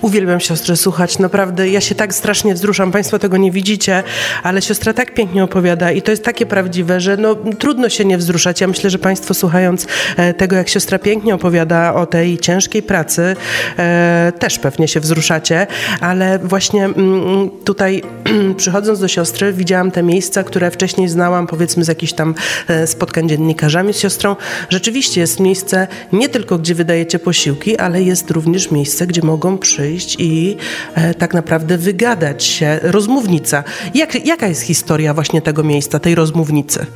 Uwielbiam 0.00 0.40
siostrę 0.40 0.76
słuchać, 0.76 1.18
naprawdę 1.18 1.68
ja 1.68 1.80
się 1.80 1.94
tak 1.94 2.14
strasznie 2.14 2.54
wzruszam, 2.54 2.92
Państwo 2.92 3.18
tego 3.18 3.36
nie 3.36 3.50
widzicie, 3.50 4.02
ale 4.42 4.62
siostra 4.62 4.92
tak 4.92 5.14
pięknie 5.14 5.44
opowiada 5.44 5.92
i 5.92 6.02
to 6.02 6.10
jest 6.10 6.24
takie 6.24 6.46
prawdziwe, 6.46 7.00
że 7.00 7.16
no, 7.16 7.34
trudno 7.34 7.88
się 7.88 8.04
nie 8.04 8.18
wzruszać. 8.18 8.60
Ja 8.60 8.66
myślę, 8.66 8.90
że 8.90 8.98
Państwo 8.98 9.34
słuchając 9.34 9.86
e, 10.16 10.34
tego, 10.34 10.56
jak 10.56 10.68
siostra 10.68 10.98
pięknie 10.98 11.34
opowiada 11.34 11.94
o 11.94 12.06
tej 12.06 12.38
ciężkiej 12.38 12.82
pracy, 12.82 13.36
e, 13.78 14.32
też 14.38 14.58
pewnie 14.58 14.88
się 14.88 15.00
wzruszacie, 15.00 15.66
ale 16.00 16.38
właśnie 16.38 16.84
mm, 16.84 17.50
tutaj 17.64 18.02
przychodząc 18.56 19.00
do 19.00 19.08
siostry 19.08 19.52
widziałam 19.52 19.90
te 19.90 20.02
miejsca, 20.02 20.44
które 20.44 20.70
wcześniej 20.70 21.08
znałam, 21.08 21.46
powiedzmy 21.46 21.84
z 21.84 21.88
jakichś 21.88 22.12
tam 22.12 22.34
e, 22.68 22.86
spotkań 22.86 23.28
dziennikarzami 23.28 23.92
z 23.92 23.98
siostrą. 23.98 24.36
Rzeczywiście 24.70 25.20
jest 25.20 25.40
miejsce 25.40 25.86
nie 26.12 26.28
tylko, 26.28 26.58
gdzie 26.58 26.74
wydajecie 26.74 27.18
posiłki, 27.18 27.76
ale 27.76 28.02
jest 28.02 28.30
również 28.30 28.70
miejsce, 28.70 29.06
gdzie 29.06 29.22
mogą 29.22 29.45
przyjść 29.58 30.16
i 30.18 30.56
e, 30.94 31.14
tak 31.14 31.34
naprawdę 31.34 31.78
wygadać 31.78 32.44
się. 32.44 32.78
Rozmównica. 32.82 33.64
Jak, 33.94 34.26
jaka 34.26 34.46
jest 34.46 34.62
historia 34.62 35.14
właśnie 35.14 35.42
tego 35.42 35.62
miejsca, 35.62 35.98
tej 35.98 36.14
rozmównicy? 36.14 36.86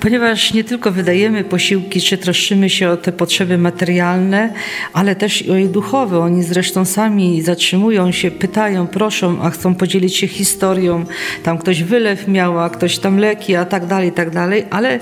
Ponieważ 0.00 0.54
nie 0.54 0.64
tylko 0.64 0.92
wydajemy 0.92 1.44
posiłki, 1.44 2.00
czy 2.00 2.18
troszczymy 2.18 2.70
się 2.70 2.90
o 2.90 2.96
te 2.96 3.12
potrzeby 3.12 3.58
materialne, 3.58 4.52
ale 4.92 5.16
też 5.16 5.42
i 5.42 5.50
o 5.50 5.56
je 5.56 5.68
duchowe. 5.68 6.18
Oni 6.18 6.42
zresztą 6.42 6.84
sami 6.84 7.42
zatrzymują 7.42 8.12
się, 8.12 8.30
pytają, 8.30 8.86
proszą, 8.86 9.42
a 9.42 9.50
chcą 9.50 9.74
podzielić 9.74 10.16
się 10.16 10.28
historią. 10.28 11.04
Tam 11.42 11.58
ktoś 11.58 11.82
wylew 11.82 12.28
miał, 12.28 12.58
a 12.58 12.70
ktoś 12.70 12.98
tam 12.98 13.18
leki, 13.18 13.56
a 13.56 13.64
tak 13.64 13.86
dalej, 13.86 14.12
tak 14.12 14.30
dalej. 14.30 14.64
Ale 14.70 15.00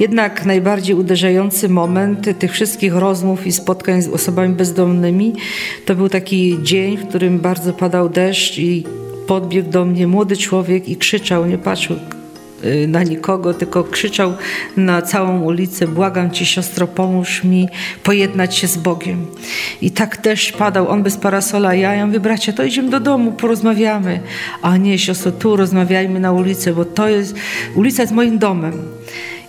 jednak 0.00 0.44
najbardziej 0.44 0.94
uderzający 0.94 1.68
moment 1.68 2.38
tych 2.38 2.52
wszystkich 2.52 2.94
rozmów 2.94 3.46
i 3.46 3.52
spotkań 3.52 4.02
z 4.02 4.08
osobami 4.08 4.54
bezdomnymi 4.54 5.32
to 5.86 5.94
był 5.94 6.08
taki 6.08 6.58
dzień, 6.62 6.96
w 6.96 7.08
którym 7.08 7.38
bardzo 7.38 7.72
padał 7.72 8.08
deszcz 8.08 8.58
i 8.58 8.84
podbiegł 9.26 9.70
do 9.70 9.84
mnie 9.84 10.06
młody 10.06 10.36
człowiek 10.36 10.88
i 10.88 10.96
krzyczał, 10.96 11.46
nie 11.46 11.58
patrzył 11.58 12.17
na 12.88 13.02
nikogo, 13.02 13.54
tylko 13.54 13.84
krzyczał 13.84 14.32
na 14.76 15.02
całą 15.02 15.40
ulicę: 15.40 15.86
Błagam 15.86 16.30
cię, 16.30 16.46
siostro, 16.46 16.86
pomóż 16.86 17.44
mi 17.44 17.68
pojednać 18.02 18.56
się 18.56 18.66
z 18.66 18.76
Bogiem. 18.76 19.26
I 19.82 19.90
tak 19.90 20.16
też 20.16 20.52
padał, 20.52 20.88
on 20.88 21.02
bez 21.02 21.16
parasola, 21.16 21.74
ja. 21.74 21.94
Ja 21.94 22.06
mówię, 22.06 22.20
bracia, 22.20 22.52
to 22.52 22.64
idziemy 22.64 22.90
do 22.90 23.00
domu, 23.00 23.32
porozmawiamy. 23.32 24.20
A 24.62 24.76
nie, 24.76 24.98
siostro, 24.98 25.32
tu 25.32 25.56
rozmawiajmy 25.56 26.20
na 26.20 26.32
ulicy, 26.32 26.72
bo 26.72 26.84
to 26.84 27.08
jest, 27.08 27.34
ulica 27.74 28.02
jest 28.02 28.14
moim 28.14 28.38
domem. 28.38 28.72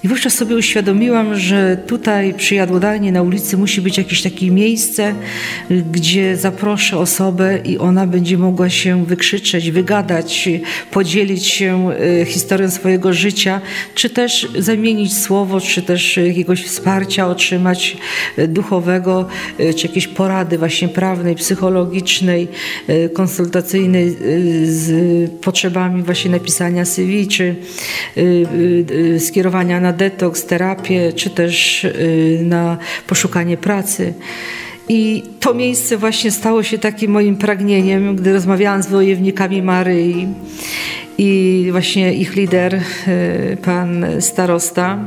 I 0.03 0.07
wówczas 0.07 0.33
sobie 0.33 0.55
uświadomiłam, 0.55 1.35
że 1.37 1.77
tutaj 1.87 2.33
przy 2.33 2.55
jadłodalni 2.55 3.11
na 3.11 3.21
ulicy 3.21 3.57
musi 3.57 3.81
być 3.81 3.97
jakieś 3.97 4.21
takie 4.21 4.51
miejsce, 4.51 5.15
gdzie 5.91 6.37
zaproszę 6.37 6.97
osobę 6.97 7.59
i 7.65 7.77
ona 7.77 8.07
będzie 8.07 8.37
mogła 8.37 8.69
się 8.69 9.05
wykrzyczeć, 9.05 9.71
wygadać, 9.71 10.49
podzielić 10.91 11.45
się 11.45 11.91
e, 12.21 12.25
historią 12.25 12.71
swojego 12.71 13.13
życia, 13.13 13.61
czy 13.95 14.09
też 14.09 14.47
zamienić 14.57 15.17
słowo, 15.17 15.61
czy 15.61 15.81
też 15.81 16.17
jakiegoś 16.17 16.63
wsparcia 16.63 17.27
otrzymać 17.27 17.97
e, 18.37 18.47
duchowego, 18.47 19.27
e, 19.57 19.73
czy 19.73 19.87
jakieś 19.87 20.07
porady 20.07 20.57
właśnie 20.57 20.87
prawnej, 20.87 21.35
psychologicznej, 21.35 22.47
konsultacyjnej 23.13 24.17
z 24.63 25.31
potrzebami 25.31 26.03
właśnie 26.03 26.31
napisania 26.31 26.85
CV, 26.85 27.27
czy 27.27 27.55
skierowania 29.19 29.79
na 29.79 29.88
na 29.89 29.93
detoks, 29.93 30.45
terapię, 30.45 31.13
czy 31.13 31.29
też 31.29 31.83
y, 31.83 32.39
na 32.43 32.77
poszukanie 33.07 33.57
pracy. 33.57 34.13
I 34.89 35.23
to 35.39 35.53
miejsce 35.53 35.97
właśnie 35.97 36.31
stało 36.31 36.63
się 36.63 36.77
takim 36.77 37.11
moim 37.11 37.37
pragnieniem, 37.37 38.15
gdy 38.15 38.33
rozmawiałam 38.33 38.83
z 38.83 38.87
wojownikami 38.87 39.61
Maryi 39.61 40.27
i 41.17 41.67
właśnie 41.71 42.13
ich 42.13 42.35
lider, 42.35 42.75
y, 42.75 43.57
pan 43.65 44.05
starosta 44.19 44.99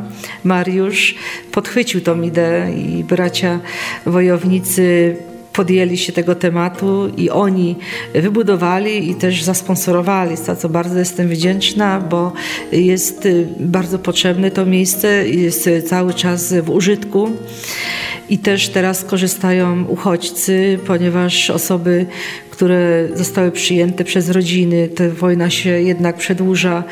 Mariusz, 0.45 1.15
podchwycił 1.53 2.01
tą 2.01 2.23
ideę 2.23 2.73
i 2.73 3.05
bracia 3.05 3.61
wojownicy 4.07 5.17
podjęli 5.53 5.97
się 5.97 6.13
tego 6.13 6.35
tematu 6.35 7.09
i 7.17 7.31
oni 7.31 7.77
wybudowali 8.15 9.11
i 9.11 9.15
też 9.15 9.43
zasponsorowali, 9.43 10.37
za 10.37 10.57
co 10.57 10.69
bardzo 10.69 10.99
jestem 10.99 11.29
wdzięczna, 11.29 12.01
bo 12.01 12.33
jest 12.73 13.27
y, 13.27 13.47
bardzo 13.61 13.99
potrzebne 13.99 14.51
to 14.51 14.67
miejsce, 14.67 15.29
jest 15.29 15.69
cały 15.89 16.15
czas 16.15 16.55
w 16.55 16.71
użytku. 16.71 17.31
I 18.29 18.39
też 18.39 18.69
teraz 18.69 19.05
korzystają 19.05 19.85
uchodźcy, 19.85 20.79
ponieważ 20.87 21.51
osoby, 21.51 22.07
które 22.53 23.09
zostały 23.15 23.51
przyjęte 23.51 24.05
przez 24.05 24.31
rodziny, 24.31 24.89
ta 24.89 25.09
wojna 25.09 25.51
się 25.51 25.71
jednak 25.71 26.17
przedłuża 26.17 26.85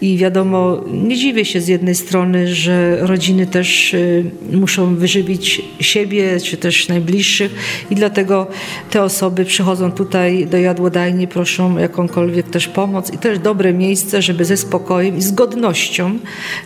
i 0.00 0.18
wiadomo, 0.18 0.84
nie 0.86 1.16
dziwię 1.16 1.44
się 1.44 1.60
z 1.60 1.68
jednej 1.68 1.94
strony, 1.94 2.54
że 2.54 3.06
rodziny 3.06 3.46
też 3.46 3.94
y, 3.94 4.24
muszą 4.52 4.96
wyżywić 4.96 5.62
siebie, 5.80 6.40
czy 6.40 6.56
też 6.56 6.88
najbliższych 6.88 7.54
i 7.90 7.94
dlatego 7.94 8.46
te 8.90 9.02
osoby 9.02 9.44
przychodzą 9.44 9.92
tutaj 9.92 10.46
do 10.46 10.58
jadłodajni, 10.58 11.28
proszą 11.28 11.78
jakąkolwiek 11.78 12.50
też 12.50 12.68
pomoc 12.68 13.12
i 13.12 13.18
też 13.18 13.38
dobre 13.38 13.72
miejsce, 13.72 14.22
żeby 14.22 14.44
ze 14.44 14.56
spokojem 14.56 15.16
i 15.16 15.22
z 15.22 15.32
godnością 15.32 16.18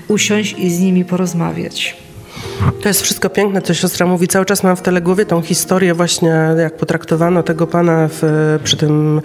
usiąść 0.09 0.55
i 0.59 0.71
z 0.71 0.81
nimi 0.81 1.05
porozmawiać. 1.05 2.08
To 2.83 2.89
jest 2.89 3.03
wszystko 3.03 3.31
piękne, 3.31 3.63
co 3.63 3.75
siostra 3.75 4.07
mówi. 4.07 4.29
Cały 4.29 4.45
czas 4.45 4.63
mam 4.63 4.77
w 4.77 4.83
tyle 4.83 5.01
głowie 5.01 5.27
tą 5.27 5.43
historię 5.43 5.95
właśnie, 5.95 6.35
jak 6.59 6.77
potraktowano 6.77 7.43
tego 7.43 7.67
pana 7.67 8.09
w, 8.13 8.23
przy 8.65 8.77
tym, 8.77 9.21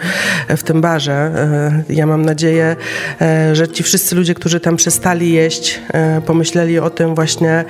w 0.49 0.63
tym 0.63 0.81
barze. 0.81 1.13
E, 1.13 1.83
ja 1.93 2.05
mam 2.05 2.25
nadzieję, 2.25 2.75
e, 3.21 3.55
że 3.55 3.67
ci 3.67 3.83
wszyscy 3.83 4.15
ludzie, 4.15 4.33
którzy 4.33 4.59
tam 4.59 4.75
przestali 4.75 5.33
jeść, 5.33 5.79
e, 5.93 6.21
pomyśleli 6.21 6.79
o 6.79 6.89
tym 6.89 7.15
właśnie, 7.15 7.65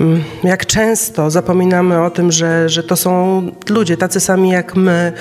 mm, 0.00 0.24
jak 0.44 0.66
często 0.66 1.30
zapominamy 1.30 2.02
o 2.02 2.10
tym, 2.10 2.32
że, 2.32 2.68
że 2.68 2.82
to 2.82 2.96
są 2.96 3.42
ludzie 3.68 3.96
tacy 3.96 4.20
sami 4.20 4.50
jak 4.50 4.76
my, 4.76 5.12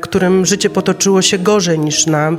którym 0.00 0.46
życie 0.46 0.70
potoczyło 0.70 1.22
się 1.22 1.38
gorzej 1.38 1.78
niż 1.78 2.06
nam 2.06 2.38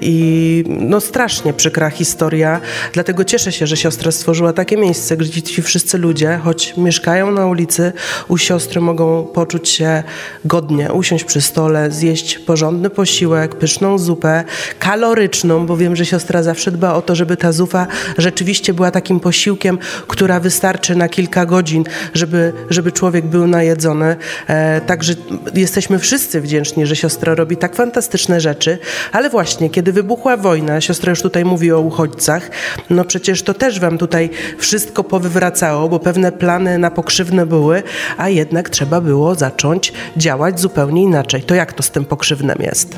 i 0.00 0.64
no 0.68 1.00
strasznie 1.00 1.52
przykra 1.52 1.90
historia. 1.90 2.60
Dlatego 2.92 3.24
cieszę 3.24 3.52
się, 3.52 3.66
że 3.66 3.76
siostra 3.76 4.12
stworzyła 4.12 4.52
takie 4.52 4.76
miejsce, 4.76 5.16
gdzie 5.16 5.42
ci 5.42 5.62
wszyscy 5.62 5.71
ludzie, 5.98 6.40
choć 6.44 6.76
mieszkają 6.76 7.30
na 7.30 7.46
ulicy, 7.46 7.92
u 8.28 8.38
siostry 8.38 8.80
mogą 8.80 9.24
poczuć 9.24 9.68
się 9.68 10.02
godnie, 10.44 10.92
usiąść 10.92 11.24
przy 11.24 11.40
stole, 11.40 11.90
zjeść 11.90 12.38
porządny 12.38 12.90
posiłek, 12.90 13.54
pyszną 13.54 13.98
zupę, 13.98 14.44
kaloryczną, 14.78 15.66
bo 15.66 15.76
wiem, 15.76 15.96
że 15.96 16.06
siostra 16.06 16.42
zawsze 16.42 16.70
dba 16.70 16.94
o 16.94 17.02
to, 17.02 17.14
żeby 17.14 17.36
ta 17.36 17.52
zupa 17.52 17.86
rzeczywiście 18.18 18.74
była 18.74 18.90
takim 18.90 19.20
posiłkiem, 19.20 19.78
która 20.06 20.40
wystarczy 20.40 20.96
na 20.96 21.08
kilka 21.08 21.46
godzin, 21.46 21.84
żeby, 22.14 22.52
żeby 22.70 22.92
człowiek 22.92 23.26
był 23.26 23.46
najedzony. 23.46 24.16
E, 24.48 24.80
także 24.80 25.14
jesteśmy 25.54 25.98
wszyscy 25.98 26.40
wdzięczni, 26.40 26.86
że 26.86 26.96
siostra 26.96 27.34
robi 27.34 27.56
tak 27.56 27.76
fantastyczne 27.76 28.40
rzeczy, 28.40 28.78
ale 29.12 29.30
właśnie, 29.30 29.70
kiedy 29.70 29.92
wybuchła 29.92 30.36
wojna, 30.36 30.80
siostra 30.80 31.10
już 31.10 31.22
tutaj 31.22 31.44
mówi 31.44 31.72
o 31.72 31.80
uchodźcach, 31.80 32.50
no 32.90 33.04
przecież 33.04 33.42
to 33.42 33.54
też 33.54 33.80
wam 33.80 33.98
tutaj 33.98 34.30
wszystko 34.58 35.04
powywracało 35.04 35.61
bo 35.70 35.98
pewne 35.98 36.32
plany 36.32 36.78
na 36.78 36.90
pokrzywne 36.90 37.46
były, 37.46 37.82
a 38.16 38.28
jednak 38.28 38.70
trzeba 38.70 39.00
było 39.00 39.34
zacząć 39.34 39.92
działać 40.16 40.60
zupełnie 40.60 41.02
inaczej. 41.02 41.42
To 41.42 41.54
jak 41.54 41.72
to 41.72 41.82
z 41.82 41.90
tym 41.90 42.04
pokrzywnem 42.04 42.58
jest? 42.60 42.96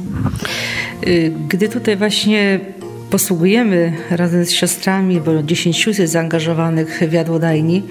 Y, 1.07 1.33
gdy 1.49 1.69
tutaj 1.69 1.97
właśnie 1.97 2.61
posługujemy 3.11 3.93
razem 4.11 4.45
z 4.45 4.51
siostrami, 4.51 5.21
bo 5.21 5.43
dziesięciu 5.43 5.91
jest 5.91 6.13
zaangażowanych 6.13 7.01
w 7.09 7.13
jadłodajni 7.13 7.83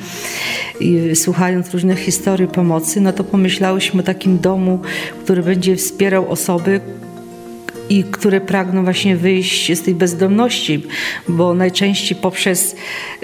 i 0.80 1.16
słuchając 1.16 1.74
różnych 1.74 2.00
historii 2.00 2.48
pomocy, 2.48 3.02
no 3.02 3.14
to 3.14 3.24
pomyślałyśmy 3.24 4.02
o 4.02 4.04
takim 4.04 4.40
domu, 4.40 4.80
który 5.24 5.44
będzie 5.44 5.76
wspierał 5.76 6.32
osoby, 6.32 6.82
i 7.90 8.04
które 8.04 8.42
pragną 8.42 8.84
właśnie 8.84 9.16
wyjść 9.16 9.78
z 9.78 9.82
tej 9.82 9.96
bezdomności, 9.96 10.84
bo 11.28 11.54
najczęściej 11.54 12.18
poprzez 12.22 12.76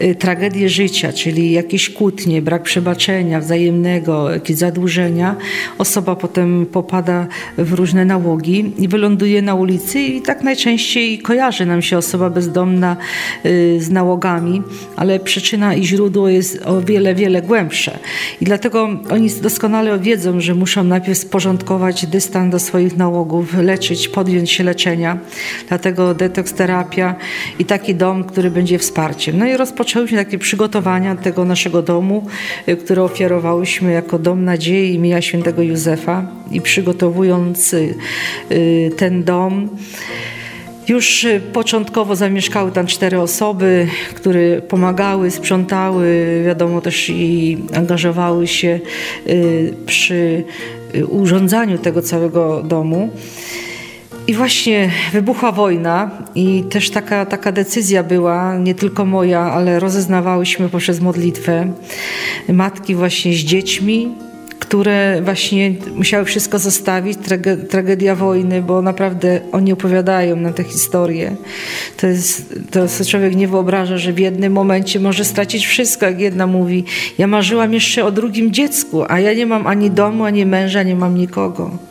y, 0.01 0.15
tragedię 0.15 0.69
życia, 0.69 1.13
czyli 1.13 1.51
jakieś 1.51 1.89
kłótnie, 1.89 2.41
brak 2.41 2.63
przebaczenia 2.63 3.39
wzajemnego, 3.39 4.31
jakieś 4.31 4.57
zadłużenia, 4.57 5.35
osoba 5.77 6.15
potem 6.15 6.65
popada 6.65 7.27
w 7.57 7.73
różne 7.73 8.05
nałogi 8.05 8.73
i 8.77 8.87
wyląduje 8.87 9.41
na 9.41 9.55
ulicy 9.55 9.99
i 9.99 10.21
tak 10.21 10.43
najczęściej 10.43 11.19
kojarzy 11.19 11.65
nam 11.65 11.81
się 11.81 11.97
osoba 11.97 12.29
bezdomna 12.29 12.97
y, 13.45 13.77
z 13.81 13.89
nałogami, 13.89 14.61
ale 14.95 15.19
przyczyna 15.19 15.75
i 15.75 15.83
źródło 15.83 16.29
jest 16.29 16.61
o 16.65 16.81
wiele, 16.81 17.15
wiele 17.15 17.41
głębsze. 17.41 17.99
I 18.41 18.45
dlatego 18.45 18.89
oni 19.09 19.29
doskonale 19.41 19.99
wiedzą, 19.99 20.41
że 20.41 20.55
muszą 20.55 20.83
najpierw 20.83 21.17
sporządkować 21.17 22.05
dystans 22.05 22.51
do 22.51 22.59
swoich 22.59 22.97
nałogów, 22.97 23.53
leczyć, 23.57 24.07
podjąć 24.07 24.58
leczenia. 24.63 25.17
Dlatego 25.67 26.13
detoks 26.13 26.53
terapia 26.53 27.15
i 27.59 27.65
taki 27.65 27.95
dom, 27.95 28.23
który 28.23 28.51
będzie 28.51 28.79
wsparciem. 28.79 29.37
No 29.37 29.45
i 29.45 29.57
rozpoczęłyśmy 29.57 30.17
takie 30.17 30.37
przygotowania 30.37 31.15
tego 31.15 31.45
naszego 31.45 31.81
domu, 31.81 32.27
y, 32.67 32.77
które 32.77 33.03
ofiarowałyśmy 33.03 33.91
jako 33.91 34.19
Dom 34.19 34.43
Nadziei 34.45 34.93
imienia 34.93 35.21
świętego 35.21 35.61
Józefa 35.61 36.27
i 36.51 36.61
przygotowując 36.61 37.73
y, 37.73 38.91
ten 38.97 39.23
dom, 39.23 39.69
już 40.89 41.23
y, 41.23 41.41
początkowo 41.53 42.15
zamieszkały 42.15 42.71
tam 42.71 42.87
cztery 42.87 43.19
osoby, 43.19 43.87
które 44.15 44.61
pomagały, 44.61 45.31
sprzątały, 45.31 46.41
wiadomo 46.45 46.81
też 46.81 47.09
i 47.09 47.57
angażowały 47.75 48.47
się 48.47 48.79
y, 49.27 49.73
przy 49.85 50.43
y, 50.95 51.07
urządzaniu 51.07 51.77
tego 51.77 52.01
całego 52.01 52.63
domu. 52.63 53.09
I 54.29 54.33
właśnie 54.33 54.91
wybuchła 55.11 55.51
wojna 55.51 56.11
i 56.35 56.63
też 56.63 56.89
taka, 56.89 57.25
taka 57.25 57.51
decyzja 57.51 58.03
była, 58.03 58.57
nie 58.57 58.75
tylko 58.75 59.05
moja, 59.05 59.39
ale 59.39 59.79
rozeznawałyśmy 59.79 60.69
poprzez 60.69 61.01
modlitwę 61.01 61.73
matki 62.49 62.95
właśnie 62.95 63.33
z 63.33 63.37
dziećmi, 63.37 64.15
które 64.59 65.21
właśnie 65.21 65.73
musiały 65.95 66.25
wszystko 66.25 66.59
zostawić, 66.59 67.19
tragedia 67.69 68.15
wojny, 68.15 68.61
bo 68.61 68.81
naprawdę 68.81 69.41
oni 69.51 69.73
opowiadają 69.73 70.35
nam 70.35 70.53
te 70.53 70.63
historie. 70.63 71.35
To 71.97 72.07
jest, 72.07 72.59
to 72.71 73.05
człowiek 73.05 73.35
nie 73.35 73.47
wyobraża, 73.47 73.97
że 73.97 74.13
w 74.13 74.19
jednym 74.19 74.53
momencie 74.53 74.99
może 74.99 75.25
stracić 75.25 75.65
wszystko, 75.65 76.05
jak 76.05 76.19
jedna 76.19 76.47
mówi, 76.47 76.83
ja 77.17 77.27
marzyłam 77.27 77.73
jeszcze 77.73 78.05
o 78.05 78.11
drugim 78.11 78.51
dziecku, 78.51 79.03
a 79.07 79.19
ja 79.19 79.33
nie 79.33 79.45
mam 79.45 79.67
ani 79.67 79.91
domu, 79.91 80.23
ani 80.23 80.45
męża, 80.45 80.83
nie 80.83 80.95
mam 80.95 81.17
nikogo 81.17 81.88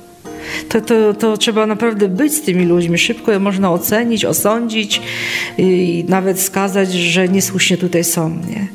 to, 0.68 0.80
to, 0.80 1.14
to 1.14 1.36
trzeba 1.36 1.66
naprawdę 1.66 2.08
być 2.08 2.34
z 2.34 2.42
tymi 2.42 2.64
ludźmi. 2.64 2.98
Szybko 2.98 3.32
je 3.32 3.38
można 3.38 3.72
ocenić, 3.72 4.24
osądzić 4.24 5.00
i 5.58 6.04
nawet 6.08 6.40
skazać, 6.40 6.92
że 6.92 7.28
niesłusznie 7.28 7.76
tutaj 7.76 8.04
są. 8.04 8.28
Nie? 8.30 8.66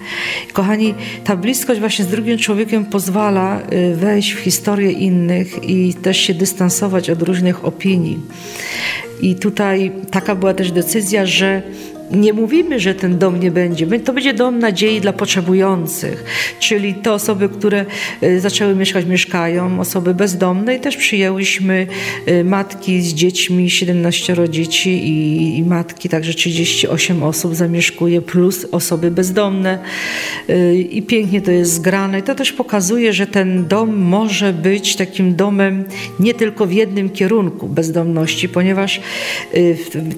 Kochani, 0.54 0.94
ta 1.24 1.36
bliskość 1.36 1.80
właśnie 1.80 2.06
z 2.06 2.08
drugim 2.08 2.38
człowiekiem 2.38 2.86
pozwala 2.86 3.62
y, 3.74 3.96
wejść 3.96 4.34
w 4.34 4.40
historię 4.40 4.92
innych 4.92 5.70
i 5.70 5.94
też 5.94 6.18
się 6.18 6.34
dystansować 6.34 7.10
od 7.10 7.22
różnych 7.22 7.66
opinii. 7.66 8.20
I 9.22 9.36
tutaj 9.36 9.92
taka 10.12 10.36
była 10.36 10.54
też 10.54 10.72
decyzja, 10.72 11.26
że 11.26 11.62
nie 12.12 12.34
mówimy, 12.34 12.80
że 12.80 12.96
ten 12.96 13.18
dom 13.18 13.40
nie 13.40 13.52
będzie. 13.52 14.00
To 14.00 14.14
będzie 14.14 14.34
dom 14.34 14.60
nadziei 14.60 15.02
dla 15.02 15.14
potrzebujących, 15.14 16.24
czyli 16.60 16.94
te 16.94 17.14
osoby, 17.14 17.50
które 17.50 17.86
y, 18.24 18.40
zaczęły 18.40 18.76
mieszkać, 18.76 19.06
mieszkają, 19.06 19.80
osoby 19.80 20.14
bezdomne 20.14 20.76
i 20.76 20.80
też 20.80 20.98
przyjęłyśmy 20.98 21.88
y, 22.28 22.44
matki 22.44 23.02
z 23.02 23.14
dziećmi, 23.14 23.70
17 23.70 24.36
dzieci 24.50 24.90
i, 24.90 25.58
i 25.58 25.64
matki, 25.64 26.10
także 26.10 26.34
38 26.34 27.24
osób 27.24 27.56
zamieszkuje, 27.56 28.22
plus 28.22 28.66
osoby 28.72 29.12
bezdomne 29.12 29.80
y, 30.50 30.76
i 30.78 31.02
pięknie 31.02 31.42
to 31.42 31.52
jest 31.52 31.74
zgrane. 31.74 32.20
I 32.20 32.24
to 32.24 32.36
też 32.36 32.52
pokazuje, 32.52 33.14
że 33.14 33.28
ten 33.28 33.68
dom 33.68 33.98
może 33.98 34.54
być 34.54 34.96
takim 34.96 35.36
domem 35.36 35.84
nie 36.20 36.34
tylko 36.34 36.66
w 36.66 36.72
jednym 36.72 37.10
kierunku 37.10 37.68
bezdomności, 37.68 38.50
ponieważ 38.50 39.02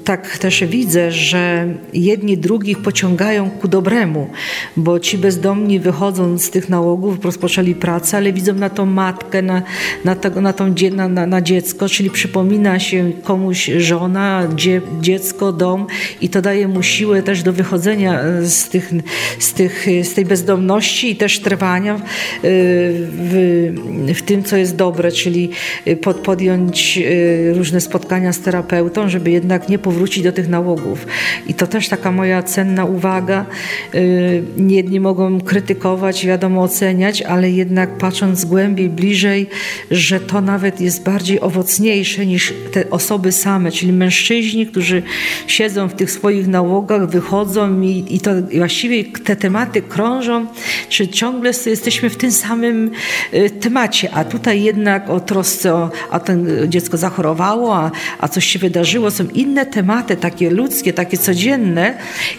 tak 0.03 0.37
też 0.37 0.63
widzę, 0.63 1.11
że 1.11 1.67
jedni 1.93 2.37
drugich 2.37 2.81
pociągają 2.81 3.49
ku 3.49 3.67
dobremu, 3.67 4.29
bo 4.77 4.99
ci 4.99 5.17
bezdomni 5.17 5.79
wychodząc 5.79 6.43
z 6.43 6.49
tych 6.49 6.69
nałogów 6.69 7.25
rozpoczęli 7.25 7.75
pracę, 7.75 8.17
ale 8.17 8.33
widzą 8.33 8.53
na 8.53 8.69
tą 8.69 8.85
matkę, 8.85 9.41
na, 9.41 9.61
na, 10.05 10.15
na, 10.41 10.53
tą, 10.53 10.73
na, 10.91 11.25
na, 11.27 11.41
dziecko, 11.41 11.89
czyli 11.89 12.09
przypomina 12.09 12.79
się 12.79 13.11
komuś 13.23 13.71
żona, 13.77 14.47
dzie, 14.55 14.81
dziecko, 15.01 15.51
dom 15.51 15.87
i 16.21 16.29
to 16.29 16.41
daje 16.41 16.67
mu 16.67 16.83
siłę 16.83 17.23
też 17.23 17.43
do 17.43 17.53
wychodzenia 17.53 18.19
z, 18.41 18.69
tych, 18.69 18.91
z, 19.39 19.53
tych, 19.53 19.85
z 20.03 20.13
tej 20.13 20.25
bezdomności 20.25 21.11
i 21.11 21.15
też 21.15 21.39
trwania 21.39 21.99
w, 22.43 23.73
w 24.15 24.21
tym, 24.21 24.43
co 24.43 24.57
jest 24.57 24.75
dobre, 24.75 25.11
czyli 25.11 25.49
pod, 26.01 26.17
podjąć 26.17 26.99
różne 27.53 27.81
spotkania 27.81 28.33
z 28.33 28.39
terapeutą, 28.39 29.09
żeby 29.09 29.31
jednak 29.31 29.69
nie 29.69 29.79
powrócić 29.79 30.23
do 30.23 30.31
tych 30.31 30.49
nałogów. 30.49 31.07
I 31.47 31.53
to 31.53 31.64
też 31.67 31.89
taka 31.89 32.11
moja 32.11 32.43
cenna 32.43 32.85
uwaga. 32.85 33.45
Y, 33.95 34.43
jedni 34.67 34.99
mogą 34.99 35.41
krytykować, 35.41 36.25
wiadomo, 36.25 36.61
oceniać, 36.63 37.21
ale 37.21 37.51
jednak 37.51 37.97
patrząc 37.97 38.45
głębiej, 38.45 38.89
bliżej, 38.89 39.47
że 39.91 40.19
to 40.19 40.41
nawet 40.41 40.81
jest 40.81 41.03
bardziej 41.03 41.41
owocniejsze 41.41 42.25
niż 42.25 42.53
te 42.71 42.89
osoby 42.89 43.31
same, 43.31 43.71
czyli 43.71 43.93
mężczyźni, 43.93 44.67
którzy 44.67 45.03
siedzą 45.47 45.87
w 45.87 45.93
tych 45.93 46.11
swoich 46.11 46.47
nałogach, 46.47 47.09
wychodzą 47.09 47.81
i, 47.81 48.05
i 48.09 48.19
to 48.19 48.31
właściwie 48.57 49.03
te 49.03 49.35
tematy 49.35 49.81
krążą, 49.81 50.45
czy 50.89 51.07
ciągle 51.07 51.51
jesteśmy 51.65 52.09
w 52.09 52.15
tym 52.17 52.31
samym 52.31 52.91
y, 53.33 53.49
temacie, 53.49 54.09
a 54.13 54.23
tutaj 54.23 54.63
jednak 54.63 55.09
o 55.09 55.19
trosce, 55.19 55.73
o, 55.73 55.91
a 56.11 56.19
ten 56.19 56.47
dziecko 56.67 56.97
zachorowało, 56.97 57.75
a, 57.75 57.91
a 58.19 58.27
coś 58.27 58.45
się 58.45 58.59
wydarzyło, 58.59 59.11
są 59.11 59.23
inne 59.33 59.65
tematy, 59.65 60.15
takie 60.15 60.49
ludzkie, 60.49 60.93
takie 60.93 61.17
codzienne, 61.17 61.54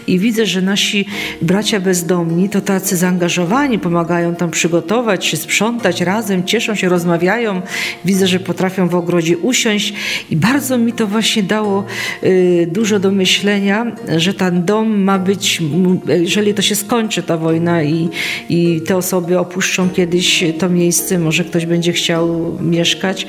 i 0.07 0.19
widzę, 0.19 0.45
że 0.45 0.61
nasi 0.61 1.05
bracia 1.41 1.79
bezdomni 1.79 2.49
to 2.49 2.61
tacy 2.61 2.97
zaangażowani, 2.97 3.79
pomagają 3.79 4.35
tam 4.35 4.51
przygotować 4.51 5.25
się, 5.25 5.37
sprzątać 5.37 6.01
razem, 6.01 6.43
cieszą 6.43 6.75
się, 6.75 6.89
rozmawiają. 6.89 7.61
Widzę, 8.05 8.27
że 8.27 8.39
potrafią 8.39 8.87
w 8.87 8.95
ogrodzie 8.95 9.37
usiąść 9.37 9.93
i 10.29 10.35
bardzo 10.35 10.77
mi 10.77 10.93
to 10.93 11.07
właśnie 11.07 11.43
dało 11.43 11.85
y, 12.23 12.67
dużo 12.71 12.99
do 12.99 13.11
myślenia, 13.11 13.91
że 14.17 14.33
ten 14.33 14.65
dom 14.65 15.03
ma 15.03 15.19
być, 15.19 15.61
jeżeli 16.07 16.53
to 16.53 16.61
się 16.61 16.75
skończy 16.75 17.23
ta 17.23 17.37
wojna 17.37 17.83
i, 17.83 18.09
i 18.49 18.81
te 18.81 18.97
osoby 18.97 19.39
opuszczą 19.39 19.89
kiedyś 19.89 20.43
to 20.59 20.69
miejsce, 20.69 21.19
może 21.19 21.43
ktoś 21.43 21.65
będzie 21.65 21.93
chciał 21.93 22.57
mieszkać, 22.61 23.27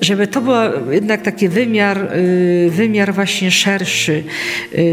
żeby 0.00 0.26
to 0.26 0.40
był 0.40 0.52
jednak 0.90 1.22
taki 1.22 1.48
wymiar, 1.48 1.98
y, 2.16 2.70
wymiar 2.70 3.14
właśnie 3.14 3.50
szerszy, 3.50 4.24
y, 4.74 4.91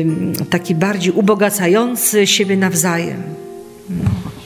taki 0.50 0.76
bardziej 0.76 1.14
ubogacający 1.14 2.28
siebie 2.28 2.58
nawzajem. 2.58 3.24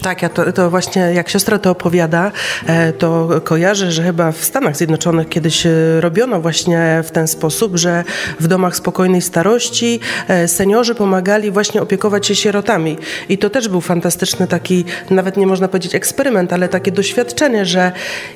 Tak, 0.04 0.22
ja 0.22 0.30
to, 0.30 0.54
to, 0.54 0.70
właśnie 0.70 1.02
jak 1.02 1.30
siostra 1.30 1.60
to 1.60 1.72
opowiada, 1.72 2.32
e, 2.68 2.94
to 2.94 3.30
kojarzę, 3.44 3.92
że 3.92 4.04
chyba 4.04 4.32
w 4.32 4.44
Stanach 4.44 4.78
Zjednoczonych 4.78 5.30
kiedyś 5.30 5.66
e, 5.66 5.70
robiono 6.00 6.42
właśnie 6.42 7.02
w 7.06 7.12
ten 7.12 7.28
sposób, 7.28 7.78
że 7.78 8.04
w 8.40 8.48
domach 8.48 8.76
spokojnej 8.76 9.22
starości 9.22 10.00
e, 10.28 10.48
seniorzy 10.48 10.96
pomagali 10.96 11.52
właśnie 11.52 11.82
opiekować 11.82 12.28
się 12.28 12.36
sierotami. 12.36 12.98
I 13.30 13.38
to 13.38 13.50
też 13.50 13.70
był 13.70 13.82
fantastyczny 13.82 14.48
taki, 14.48 14.86
nawet 15.10 15.38
nie 15.38 15.48
można 15.48 15.68
powiedzieć 15.68 15.96
eksperyment, 15.96 16.54
ale 16.54 16.70
takie 16.70 16.92
doświadczenie, 16.92 17.66
że 17.66 17.92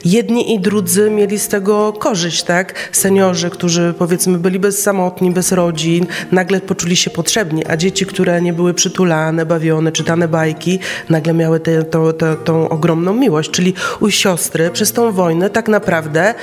jedni 0.05 0.53
i 0.53 0.59
drudzy 0.59 1.09
mieli 1.09 1.39
z 1.39 1.47
tego 1.47 1.93
korzyść, 1.93 2.43
tak? 2.43 2.89
Seniorzy, 2.91 3.49
którzy 3.49 3.93
powiedzmy 3.97 4.37
byli 4.37 4.59
bezsamotni, 4.59 5.31
bez 5.31 5.51
rodzin, 5.51 6.05
nagle 6.31 6.61
poczuli 6.61 6.95
się 6.95 7.09
potrzebni, 7.09 7.65
a 7.67 7.77
dzieci, 7.77 8.05
które 8.05 8.41
nie 8.41 8.53
były 8.53 8.73
przytulane, 8.73 9.45
bawione, 9.45 9.91
czytane 9.91 10.27
bajki, 10.27 10.79
nagle 11.09 11.33
miały 11.93 12.13
tę, 12.13 12.69
ogromną 12.69 13.13
miłość. 13.13 13.51
Czyli 13.51 13.73
u 13.99 14.09
siostry 14.09 14.69
przez 14.69 14.93
tą 14.93 15.11
wojnę 15.11 15.49
tak 15.49 15.67
naprawdę 15.67 16.33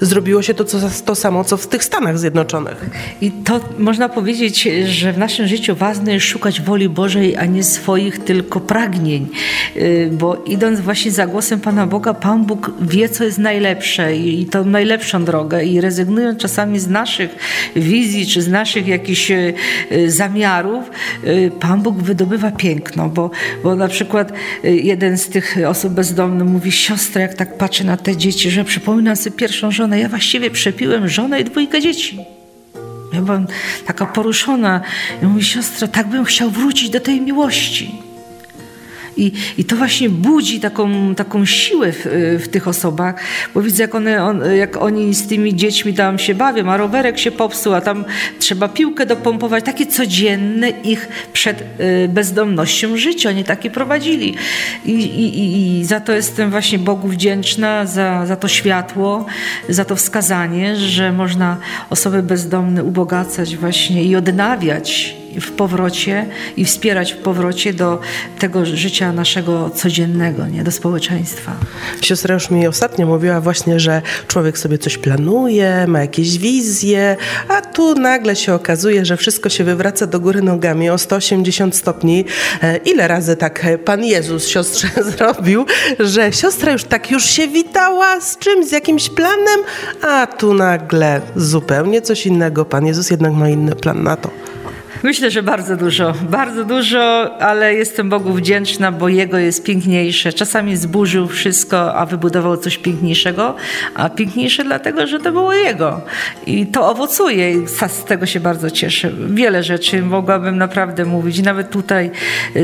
zrobiło 0.00 0.42
się 0.42 0.54
to, 0.54 0.64
co, 0.64 0.78
to 1.04 1.14
samo, 1.14 1.44
co 1.44 1.56
w 1.56 1.66
tych 1.66 1.84
Stanach 1.84 2.18
Zjednoczonych. 2.18 2.90
I 3.20 3.30
to 3.30 3.60
można 3.78 4.08
powiedzieć, 4.08 4.68
że 4.84 5.12
w 5.12 5.18
naszym 5.18 5.46
życiu 5.46 5.76
ważne 5.76 6.14
jest 6.14 6.26
szukać 6.26 6.60
woli 6.60 6.88
Bożej, 6.88 7.36
a 7.36 7.44
nie 7.44 7.62
swoich 7.62 8.24
tylko 8.24 8.60
pragnień. 8.60 9.28
Y, 9.76 10.08
bo 10.12 10.42
idąc 10.46 10.80
właśnie 10.80 11.10
za 11.10 11.26
głosem 11.26 11.60
Pana 11.60 11.86
Boga, 11.86 12.14
Pan 12.14 12.44
Bóg 12.44 12.72
wie, 12.80 13.08
co 13.08 13.24
jest 13.24 13.38
najlepsze 13.38 14.16
i 14.16 14.46
tą 14.46 14.64
najlepszą 14.64 15.24
drogę. 15.24 15.64
I 15.64 15.80
rezygnując 15.80 16.38
czasami 16.38 16.78
z 16.78 16.88
naszych 16.88 17.36
wizji, 17.76 18.26
czy 18.26 18.42
z 18.42 18.48
naszych 18.48 18.86
jakichś 18.86 19.30
y, 19.30 19.54
zamiarów, 20.06 20.84
y, 21.24 21.50
Pan 21.60 21.82
Bóg 21.82 22.02
wydobywa 22.02 22.50
piękno. 22.50 23.08
Bo, 23.08 23.30
bo 23.62 23.76
na 23.76 23.88
przykład 23.88 24.32
jeden 24.62 25.18
z 25.18 25.28
tych 25.28 25.56
osób 25.68 25.92
bezdomnych 25.92 26.48
mówi, 26.48 26.72
siostra, 26.72 27.22
jak 27.22 27.34
tak 27.34 27.58
patrzę 27.58 27.84
na 27.84 27.96
te 27.96 28.16
dzieci, 28.16 28.50
że 28.50 28.64
przypominam 28.64 29.16
sobie 29.16 29.36
pierwszą 29.36 29.70
żonę, 29.70 29.89
ja 29.98 30.08
właściwie 30.08 30.50
przepiłem 30.50 31.08
żonę 31.08 31.40
i 31.40 31.44
dwójkę 31.44 31.80
dzieci. 31.80 32.18
Ja 33.12 33.22
byłam 33.22 33.46
taka 33.86 34.06
poruszona. 34.06 34.80
Ja 35.22 35.28
mówię, 35.28 35.44
siostra, 35.44 35.88
tak 35.88 36.08
bym 36.08 36.24
chciał 36.24 36.50
wrócić 36.50 36.90
do 36.90 37.00
tej 37.00 37.20
miłości. 37.20 38.09
I, 39.16 39.32
i 39.58 39.64
to 39.64 39.76
właśnie 39.76 40.10
budzi 40.10 40.60
taką, 40.60 41.14
taką 41.14 41.44
siłę 41.44 41.92
w, 41.92 42.06
w 42.44 42.48
tych 42.48 42.68
osobach, 42.68 43.14
bo 43.54 43.62
widzę, 43.62 43.82
jak, 43.82 43.94
one, 43.94 44.24
on, 44.24 44.42
jak 44.56 44.76
oni 44.76 45.14
z 45.14 45.26
tymi 45.26 45.54
dziećmi 45.54 45.94
tam 45.94 46.18
się 46.18 46.34
bawią, 46.34 46.70
a 46.70 46.76
rowerek 46.76 47.18
się 47.18 47.30
popsuł, 47.30 47.74
a 47.74 47.80
tam 47.80 48.04
trzeba 48.38 48.68
piłkę 48.68 49.06
dopompować. 49.06 49.64
Takie 49.64 49.86
codzienne 49.86 50.70
ich 50.70 51.08
przed 51.32 51.60
y, 51.60 52.08
bezdomnością 52.08 52.96
życie. 52.96 53.28
Oni 53.28 53.44
takie 53.44 53.70
prowadzili. 53.70 54.34
I, 54.84 54.92
i, 54.92 55.78
i 55.80 55.84
za 55.84 56.00
to 56.00 56.12
jestem 56.12 56.50
właśnie 56.50 56.78
Bogu 56.78 57.08
wdzięczna, 57.08 57.86
za, 57.86 58.26
za 58.26 58.36
to 58.36 58.48
światło, 58.48 59.26
za 59.68 59.84
to 59.84 59.96
wskazanie, 59.96 60.76
że 60.76 61.12
można 61.12 61.56
osoby 61.90 62.22
bezdomne 62.22 62.84
ubogacać 62.84 63.56
właśnie 63.56 64.04
i 64.04 64.16
odnawiać 64.16 65.20
w 65.40 65.50
powrocie 65.50 66.26
i 66.56 66.64
wspierać 66.64 67.12
w 67.12 67.16
powrocie 67.16 67.74
do 67.74 68.00
tego 68.38 68.66
życia 68.66 69.12
naszego 69.12 69.70
codziennego, 69.70 70.46
nie? 70.46 70.64
do 70.64 70.70
społeczeństwa. 70.70 71.52
Siostra 72.02 72.34
już 72.34 72.50
mi 72.50 72.66
ostatnio 72.66 73.06
mówiła 73.06 73.40
właśnie, 73.40 73.80
że 73.80 74.02
człowiek 74.28 74.58
sobie 74.58 74.78
coś 74.78 74.98
planuje, 74.98 75.84
ma 75.86 76.00
jakieś 76.00 76.38
wizje, 76.38 77.16
a 77.48 77.60
tu 77.60 77.94
nagle 77.94 78.36
się 78.36 78.54
okazuje, 78.54 79.04
że 79.04 79.16
wszystko 79.16 79.48
się 79.48 79.64
wywraca 79.64 80.06
do 80.06 80.20
góry 80.20 80.42
nogami 80.42 80.90
o 80.90 80.98
180 80.98 81.76
stopni. 81.76 82.24
E, 82.62 82.76
ile 82.76 83.08
razy 83.08 83.36
tak 83.36 83.66
Pan 83.84 84.04
Jezus 84.04 84.48
siostrze 84.48 84.88
zrobił, 85.16 85.66
że 85.98 86.32
siostra 86.32 86.72
już 86.72 86.84
tak 86.84 87.10
już 87.10 87.24
się 87.24 87.48
witała 87.48 88.20
z 88.20 88.38
czymś, 88.38 88.66
z 88.66 88.72
jakimś 88.72 89.08
planem, 89.08 89.60
a 90.02 90.26
tu 90.26 90.54
nagle 90.54 91.20
zupełnie 91.36 92.02
coś 92.02 92.26
innego. 92.26 92.64
Pan 92.64 92.86
Jezus 92.86 93.10
jednak 93.10 93.32
ma 93.32 93.48
inny 93.48 93.76
plan 93.76 94.02
na 94.02 94.16
to. 94.16 94.49
Myślę, 95.02 95.30
że 95.30 95.42
bardzo 95.42 95.76
dużo, 95.76 96.14
bardzo 96.30 96.64
dużo, 96.64 97.36
ale 97.40 97.74
jestem 97.74 98.08
Bogu 98.08 98.32
wdzięczna, 98.32 98.92
bo 98.92 99.08
Jego 99.08 99.38
jest 99.38 99.64
piękniejsze. 99.64 100.32
Czasami 100.32 100.76
zburzył 100.76 101.28
wszystko, 101.28 101.94
a 101.94 102.06
wybudował 102.06 102.56
coś 102.56 102.78
piękniejszego, 102.78 103.54
a 103.94 104.10
piękniejsze 104.10 104.64
dlatego, 104.64 105.06
że 105.06 105.18
to 105.18 105.32
było 105.32 105.54
Jego. 105.54 106.00
I 106.46 106.66
to 106.66 106.90
owocuje 106.90 107.52
i 107.52 107.66
z 107.88 108.04
tego 108.04 108.26
się 108.26 108.40
bardzo 108.40 108.70
cieszę. 108.70 109.10
Wiele 109.28 109.62
rzeczy 109.62 110.02
mogłabym 110.02 110.58
naprawdę 110.58 111.04
mówić, 111.04 111.42
nawet 111.42 111.70
tutaj 111.70 112.10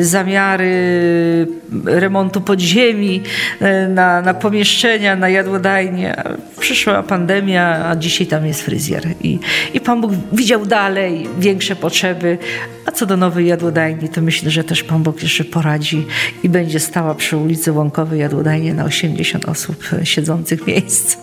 zamiary 0.01 0.67
remontu 1.85 2.41
podziemi, 2.41 3.23
e, 3.61 3.89
na, 3.89 4.23
na 4.23 4.35
pomieszczenia, 4.35 5.17
na 5.17 5.29
jadłodajnie. 5.29 6.23
Przyszła 6.61 7.03
pandemia, 7.03 7.87
a 7.87 7.97
dzisiaj 7.97 8.27
tam 8.27 8.47
jest 8.47 8.63
fryzjer. 8.63 9.03
I, 9.23 9.39
I 9.75 9.81
Pan 9.81 10.01
Bóg 10.01 10.13
widział 10.33 10.67
dalej 10.67 11.29
większe 11.39 11.77
potrzeby, 11.77 12.16
a 12.87 12.93
co 12.93 13.07
do 13.07 13.17
nowej 13.17 13.47
jadłodajni, 13.47 14.09
to 14.09 14.23
myślę, 14.23 14.51
że 14.51 14.65
też 14.65 14.83
Pan 14.83 15.03
Bóg 15.03 15.23
jeszcze 15.23 15.45
poradzi 15.45 16.07
i 16.43 16.49
będzie 16.49 16.81
stała 16.81 17.15
przy 17.15 17.37
ulicy 17.37 17.73
Łąkowej 17.73 18.21
jadłodajnie 18.21 18.75
na 18.75 18.85
80 18.85 19.45
osób 19.45 19.85
siedzących 20.05 20.67
miejsc. 20.67 21.17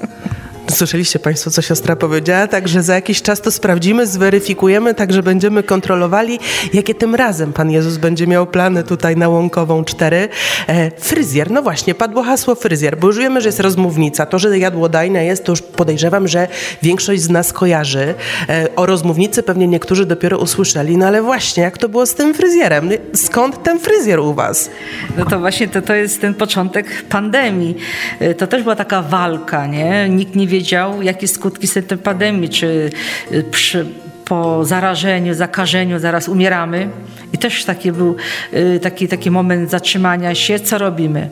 Słyszeliście 0.72 1.20
Państwo, 1.20 1.52
co 1.52 1.62
siostra 1.62 1.96
powiedziała? 1.96 2.48
Także 2.48 2.84
za 2.84 2.96
jakiś 2.96 3.22
czas 3.22 3.42
to 3.42 3.52
sprawdzimy, 3.52 4.08
zweryfikujemy, 4.08 4.94
także 4.94 5.24
będziemy 5.24 5.64
kontrolowali, 5.64 6.40
jakie 6.74 6.96
tym 6.96 7.16
razem 7.16 7.54
Pan 7.54 7.72
Jezus 7.72 7.98
będzie 7.98 8.28
miał 8.28 8.48
plany 8.48 8.84
tutaj 8.84 9.18
na 9.18 9.30
Łąkową 9.30 9.86
4. 9.86 10.30
E, 10.68 10.92
fryzjer, 10.92 11.52
no 11.52 11.62
właśnie, 11.62 11.96
padło 11.96 12.24
hasło 12.24 12.56
fryzjer, 12.56 12.98
bo 12.98 13.08
już 13.08 13.18
wiemy, 13.18 13.42
że 13.42 13.48
jest 13.48 13.60
rozmównica. 13.60 14.26
To, 14.26 14.40
że 14.40 14.60
jadłodajna 14.60 15.22
jest, 15.22 15.44
to 15.44 15.52
już 15.52 15.62
podejrzewam, 15.62 16.28
że 16.28 16.48
większość 16.82 17.22
z 17.22 17.30
nas 17.30 17.54
kojarzy. 17.54 18.14
E, 18.50 18.76
o 18.76 18.86
rozmównicy 18.86 19.44
pewnie 19.44 19.68
niektórzy 19.68 20.06
dopiero 20.06 20.38
usłyszeli, 20.38 20.98
no 20.98 21.08
ale 21.08 21.22
właśnie, 21.22 21.64
jak 21.64 21.78
to 21.78 21.90
było 21.90 22.06
z 22.06 22.14
tym 22.14 22.34
fryzjerem? 22.34 22.90
Skąd 23.14 23.64
ten 23.64 23.80
fryzjer 23.80 24.20
u 24.20 24.34
Was? 24.34 24.70
No 25.18 25.26
to 25.26 25.40
właśnie 25.40 25.68
to, 25.68 25.82
to 25.82 25.94
jest 25.94 26.22
ten 26.22 26.34
początek 26.34 27.04
pandemii. 27.10 27.76
E, 28.20 28.34
to 28.34 28.48
też 28.48 28.64
była 28.64 28.76
taka 28.76 29.02
walka, 29.02 29.68
nie? 29.68 30.10
Nikt 30.10 30.36
nie 30.36 30.48
wiedział, 30.54 31.02
jakie 31.02 31.28
skutki 31.28 31.68
są 31.68 31.82
tej 31.82 31.98
pandemii, 31.98 32.50
czy 32.50 32.90
y, 33.32 33.44
przy, 33.44 33.86
po 34.26 34.66
zarażeniu, 34.66 35.34
zakażeniu 35.34 36.00
zaraz 36.00 36.30
umieramy. 36.30 36.90
I 37.34 37.38
też 37.38 37.66
taki 37.66 37.92
był 37.92 38.16
y, 38.54 38.80
taki, 38.80 39.08
taki 39.08 39.32
moment 39.32 39.72
zatrzymania 39.72 40.36
się, 40.36 40.60
co 40.60 40.78
robimy. 40.78 41.30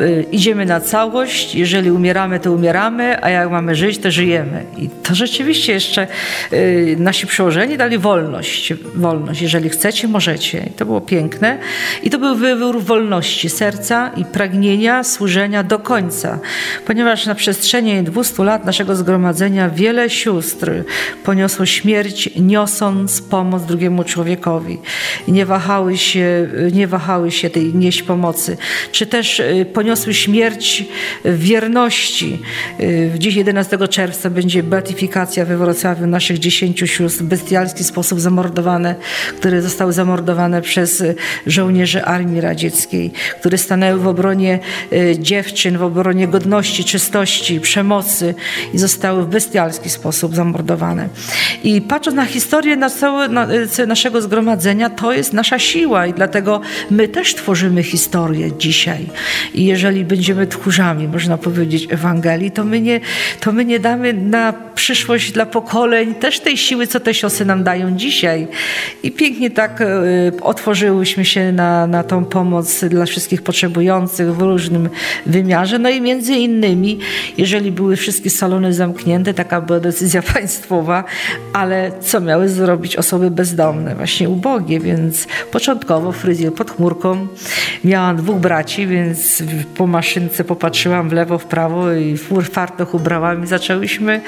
Y, 0.00 0.26
idziemy 0.32 0.66
na 0.66 0.80
całość, 0.80 1.54
jeżeli 1.54 1.90
umieramy, 1.90 2.40
to 2.40 2.52
umieramy, 2.52 3.24
a 3.24 3.30
jak 3.30 3.50
mamy 3.50 3.74
żyć, 3.74 3.98
to 3.98 4.10
żyjemy. 4.10 4.64
I 4.76 4.88
to 4.88 5.14
rzeczywiście 5.14 5.72
jeszcze 5.72 6.06
y, 6.52 6.96
nasi 6.98 7.26
przełożeni 7.26 7.76
dali 7.76 7.98
wolność. 7.98 8.72
Wolność, 8.94 9.42
jeżeli 9.42 9.68
chcecie, 9.68 10.08
możecie. 10.08 10.58
I 10.66 10.70
to 10.70 10.86
było 10.86 11.00
piękne. 11.00 11.58
I 12.02 12.10
to 12.10 12.18
był 12.18 12.36
wybór 12.36 12.82
wolności 12.82 13.48
serca 13.48 14.10
i 14.16 14.24
pragnienia 14.24 15.04
służenia 15.04 15.62
do 15.62 15.78
końca. 15.78 16.38
Ponieważ 16.86 17.26
na 17.26 17.34
przestrzeni 17.34 18.02
200 18.02 18.44
lat 18.44 18.64
naszego 18.64 18.96
zgromadzenia 18.96 19.70
wiele 19.70 20.10
sióstr 20.10 20.70
poniosło 21.24 21.66
śmierć, 21.66 22.30
niosąc 22.36 23.22
pomoc 23.22 23.62
drugiemu 23.62 24.04
człowiekowi. 24.04 24.78
I 25.26 25.32
nie 25.32 25.46
wahały 25.46 25.96
się, 25.96 26.48
nie 26.72 26.86
wahały 26.86 27.30
się 27.30 27.50
tej 27.50 27.74
nieść 27.74 28.02
pomocy. 28.02 28.56
Czy 28.92 29.06
też 29.06 29.42
poniosło 29.72 29.87
poniosły 29.88 30.14
śmierć 30.14 30.84
w 31.24 31.38
wierności. 31.38 32.38
Y, 32.80 33.10
dziś 33.18 33.34
11 33.34 33.88
czerwca 33.88 34.30
będzie 34.30 34.62
beatyfikacja 34.62 35.44
we 35.44 35.56
Wrocławiu 35.56 36.06
naszych 36.06 36.38
dziesięciu 36.38 36.86
sióstr, 36.86 37.22
w 37.22 37.26
bestialski 37.26 37.84
sposób 37.84 38.20
zamordowane, 38.20 38.94
które 39.38 39.62
zostały 39.62 39.92
zamordowane 39.92 40.62
przez 40.62 41.02
żołnierzy 41.46 42.04
Armii 42.04 42.40
Radzieckiej, 42.40 43.12
które 43.40 43.58
stanęły 43.58 44.00
w 44.00 44.06
obronie 44.06 44.58
y, 44.92 45.16
dziewczyn, 45.18 45.78
w 45.78 45.82
obronie 45.82 46.28
godności, 46.28 46.84
czystości, 46.84 47.60
przemocy 47.60 48.34
i 48.74 48.78
zostały 48.78 49.22
w 49.22 49.26
bestialski 49.26 49.90
sposób 49.90 50.34
zamordowane. 50.34 51.08
I 51.64 51.80
patrząc 51.80 52.16
na 52.16 52.26
historię 52.26 52.76
na 52.76 52.90
całe, 52.90 53.28
na, 53.28 53.48
y, 53.78 53.86
naszego 53.86 54.22
zgromadzenia, 54.22 54.90
to 54.90 55.12
jest 55.12 55.32
nasza 55.32 55.58
siła 55.58 56.06
i 56.06 56.14
dlatego 56.14 56.60
my 56.90 57.08
też 57.08 57.34
tworzymy 57.34 57.82
historię 57.82 58.50
dzisiaj. 58.58 59.06
I 59.54 59.64
jeżeli 59.78 60.04
będziemy 60.04 60.46
tchórzami, 60.46 61.08
można 61.08 61.38
powiedzieć, 61.38 61.86
Ewangelii, 61.90 62.50
to 62.50 62.64
my 62.64 62.80
nie, 62.80 63.00
to 63.40 63.52
my 63.52 63.64
nie 63.64 63.80
damy 63.80 64.12
na 64.12 64.52
przyszłość 64.74 65.32
dla 65.32 65.46
pokoleń 65.46 66.14
też 66.14 66.40
tej 66.40 66.56
siły, 66.56 66.86
co 66.86 67.00
te 67.00 67.14
siosy 67.14 67.44
nam 67.44 67.64
dają 67.64 67.96
dzisiaj. 67.96 68.48
I 69.02 69.12
pięknie 69.12 69.50
tak 69.50 69.80
y, 69.80 69.84
otworzyłyśmy 70.40 71.24
się 71.24 71.52
na, 71.52 71.86
na 71.86 72.04
tą 72.04 72.24
pomoc 72.24 72.84
dla 72.84 73.06
wszystkich 73.06 73.42
potrzebujących 73.42 74.34
w 74.34 74.40
różnym 74.40 74.88
wymiarze. 75.26 75.78
No 75.78 75.90
i 75.90 76.00
między 76.00 76.34
innymi, 76.34 76.98
jeżeli 77.38 77.72
były 77.72 77.96
wszystkie 77.96 78.30
salony 78.30 78.72
zamknięte, 78.72 79.34
taka 79.34 79.60
była 79.60 79.80
decyzja 79.80 80.22
państwowa, 80.34 81.04
ale 81.52 81.92
co 82.00 82.20
miały 82.20 82.48
zrobić 82.48 82.96
osoby 82.96 83.30
bezdomne, 83.30 83.94
właśnie 83.94 84.28
ubogie, 84.28 84.80
więc 84.80 85.26
początkowo 85.52 86.12
fryzjer 86.12 86.52
pod 86.52 86.70
chmurką. 86.70 87.26
Miałam 87.84 88.16
dwóch 88.16 88.38
braci, 88.38 88.86
więc 88.86 89.42
po 89.76 89.86
maszynce 89.86 90.44
popatrzyłam 90.44 91.08
w 91.08 91.12
lewo, 91.12 91.38
w 91.38 91.44
prawo 91.44 91.92
i 91.92 92.14
w 92.16 92.48
fartuch 92.50 92.94
ubrałam 92.94 93.44
i 93.44 93.46
zaczęłyśmy, 93.46 94.20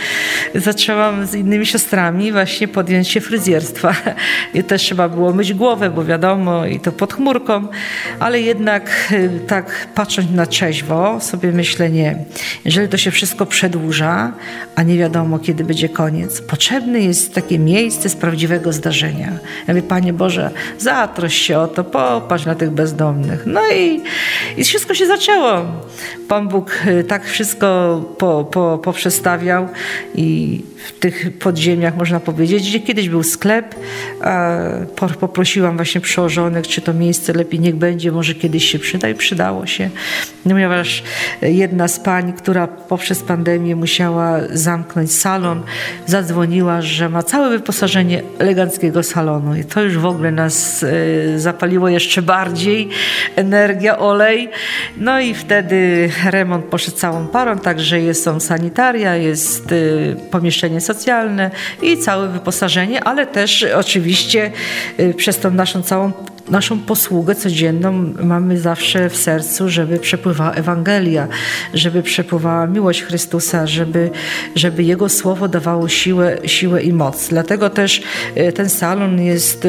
zaczęłam 0.55 1.27
z 1.27 1.35
innymi 1.35 1.67
siostrami 1.67 2.33
właśnie 2.33 2.69
podjąć 2.69 3.09
się 3.09 3.21
fryzjerstwa. 3.21 3.95
I 4.55 4.65
też 4.65 4.83
trzeba 4.83 5.09
było 5.09 5.33
myć 5.33 5.55
głowę, 5.55 5.91
bo 5.91 6.05
wiadomo, 6.05 6.67
i 6.67 6.81
to 6.81 6.93
pod 6.93 7.13
chmurką, 7.13 7.69
ale 8.21 8.41
jednak 8.41 9.09
y, 9.13 9.31
tak 9.47 9.89
patrząc 9.95 10.31
na 10.31 10.47
trzeźwo, 10.47 11.21
sobie 11.21 11.53
myślę, 11.53 11.91
nie, 11.91 12.17
jeżeli 12.65 12.89
to 12.89 12.97
się 12.97 13.11
wszystko 13.11 13.47
przedłuża, 13.47 14.33
a 14.75 14.83
nie 14.83 14.99
wiadomo, 14.99 15.39
kiedy 15.39 15.65
będzie 15.65 15.89
koniec, 15.89 16.41
potrzebne 16.41 17.01
jest 17.01 17.35
takie 17.35 17.59
miejsce 17.59 18.09
z 18.09 18.17
prawdziwego 18.17 18.73
zdarzenia. 18.73 19.33
Ja 19.69 19.75
mówię, 19.75 19.83
Panie 19.83 20.13
Boże, 20.13 20.51
zatroś 20.79 21.35
się 21.35 21.59
o 21.59 21.69
to, 21.69 21.85
popatrz 21.85 22.45
na 22.45 22.55
tych 22.55 22.71
bezdomnych. 22.71 23.47
No 23.47 23.61
i, 23.77 24.01
i 24.57 24.65
wszystko 24.65 24.95
się 24.95 25.07
zaczęło 25.07 25.20
zaczęło. 25.21 25.65
Pan 26.29 26.49
Bóg 26.49 26.73
y, 26.87 27.05
tak 27.05 27.25
wszystko 27.25 28.01
po, 28.19 28.45
po, 28.45 28.79
poprzestawiał 28.79 29.69
i 30.15 30.61
w 30.87 30.93
tych 30.99 31.39
podziemiach, 31.39 31.97
można 31.97 32.21
powiedzieć, 32.21 32.69
gdzie 32.69 32.81
kiedyś 32.81 33.09
był 33.09 33.23
sklep, 33.23 33.75
poprosiłam 35.21 35.77
właśnie 35.77 36.01
przełożonych, 36.01 36.69
czy 36.69 36.81
to 36.81 36.95
miejsce 36.95 37.33
lepiej 37.33 37.61
niech 37.61 37.77
będzie, 37.77 38.13
może 38.13 38.35
kiedyś 38.35 38.65
się 38.65 38.79
przyda 38.79 39.09
i 39.09 39.15
przydało 39.15 39.67
się. 39.67 39.91
Ponieważ 40.45 41.03
jedna 41.43 41.89
z 41.89 42.01
pań, 42.01 42.33
która 42.33 42.67
poprzez 42.67 43.23
pandemię 43.23 43.77
musiała 43.77 44.39
zamknąć 44.53 45.13
salon, 45.13 45.63
zadzwoniła, 46.07 46.83
że 46.83 47.09
ma 47.09 47.23
całe 47.23 47.51
wyposażenie 47.51 48.23
eleganckiego 48.39 49.03
salonu 49.03 49.57
i 49.57 49.65
to 49.65 49.83
już 49.83 49.99
w 49.99 50.07
ogóle 50.07 50.33
nas 50.33 50.83
y, 50.83 51.35
zapaliło 51.37 51.89
jeszcze 51.89 52.23
bardziej, 52.23 52.89
energia, 53.37 53.99
olej. 53.99 54.51
No 54.97 55.10
i 55.19 55.35
wtedy 55.35 56.11
remont 56.31 56.65
poszedł 56.65 56.97
całą 56.97 57.27
parą, 57.27 57.59
także 57.59 58.01
jest 58.01 58.25
są 58.25 58.41
sanitaria, 58.41 59.17
jest 59.17 59.73
y, 59.73 60.17
pomieszczenie 60.31 60.81
socjalne 60.81 61.51
i 61.83 61.99
całe 61.99 62.29
wyposażenie, 62.29 63.05
ale 63.05 63.27
też 63.27 63.67
oczywiście 63.77 64.53
y, 65.01 65.15
przez 65.15 65.39
tą 65.39 65.51
naszą 65.51 65.83
całą 65.83 66.13
naszą 66.51 66.79
posługę 66.79 67.35
codzienną 67.35 67.93
mamy 68.23 68.59
zawsze 68.59 69.11
w 69.11 69.17
sercu, 69.17 69.69
żeby 69.69 69.99
przepływała 69.99 70.53
Ewangelia, 70.53 71.29
żeby 71.75 72.03
przepływała 72.03 72.67
miłość 72.67 73.03
Chrystusa, 73.03 73.67
żeby, 73.67 74.11
żeby 74.55 74.83
Jego 74.83 75.09
Słowo 75.09 75.49
dawało 75.49 75.89
siłę, 75.89 76.39
siłę 76.45 76.83
i 76.83 76.93
moc. 76.93 77.29
Dlatego 77.29 77.71
też 77.71 78.03
e, 78.35 78.53
ten 78.53 78.69
salon 78.69 79.21
jest 79.21 79.67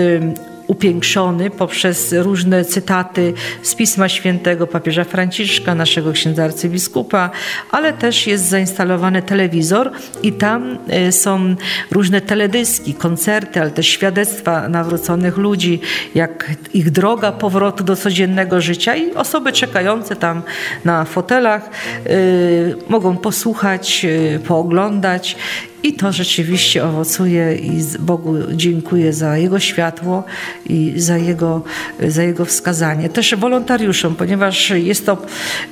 upiększony 0.72 1.50
poprzez 1.50 2.14
różne 2.14 2.66
cytaty 2.66 3.34
z 3.62 3.76
Pisma 3.76 4.10
Świętego 4.10 4.68
papieża 4.68 5.04
Franciszka, 5.04 5.76
naszego 5.76 6.12
księdza 6.12 6.44
arcybiskupa, 6.44 7.30
ale 7.72 7.94
też 7.94 8.28
jest 8.28 8.50
zainstalowany 8.50 9.22
telewizor 9.22 9.92
i 10.24 10.34
tam 10.34 10.78
e, 10.88 11.12
są 11.12 11.56
różne 11.92 12.22
teledyski, 12.22 12.94
koncerty, 12.94 13.62
ale 13.62 13.72
też 13.72 13.88
świadectwa 13.88 14.70
nawróconych 14.70 15.38
ludzi, 15.38 15.82
jak 16.16 16.52
ich 16.74 16.90
droga 16.92 17.32
powrotu 17.32 17.84
do 17.84 17.96
codziennego 17.96 18.62
życia 18.62 18.96
i 18.96 19.14
osoby 19.14 19.52
czekające 19.52 20.16
tam 20.16 20.42
na 20.86 21.06
fotelach 21.06 21.70
y, 22.08 22.76
mogą 22.90 23.18
posłuchać, 23.18 24.06
y, 24.06 24.40
pooglądać 24.48 25.36
i 25.84 25.94
to 25.94 26.12
rzeczywiście 26.12 26.86
owocuje 26.86 27.56
i 27.56 27.82
Bogu 28.00 28.34
dziękuję 28.54 29.14
za 29.14 29.38
Jego 29.38 29.60
światło 29.60 30.24
i 30.70 30.94
za 30.96 31.18
Jego, 31.18 31.64
za 32.08 32.24
jego 32.24 32.46
wskazanie. 32.46 33.10
Też 33.10 33.36
wolontariuszom, 33.36 34.16
ponieważ 34.16 34.70
jest 34.70 35.06
to 35.06 35.18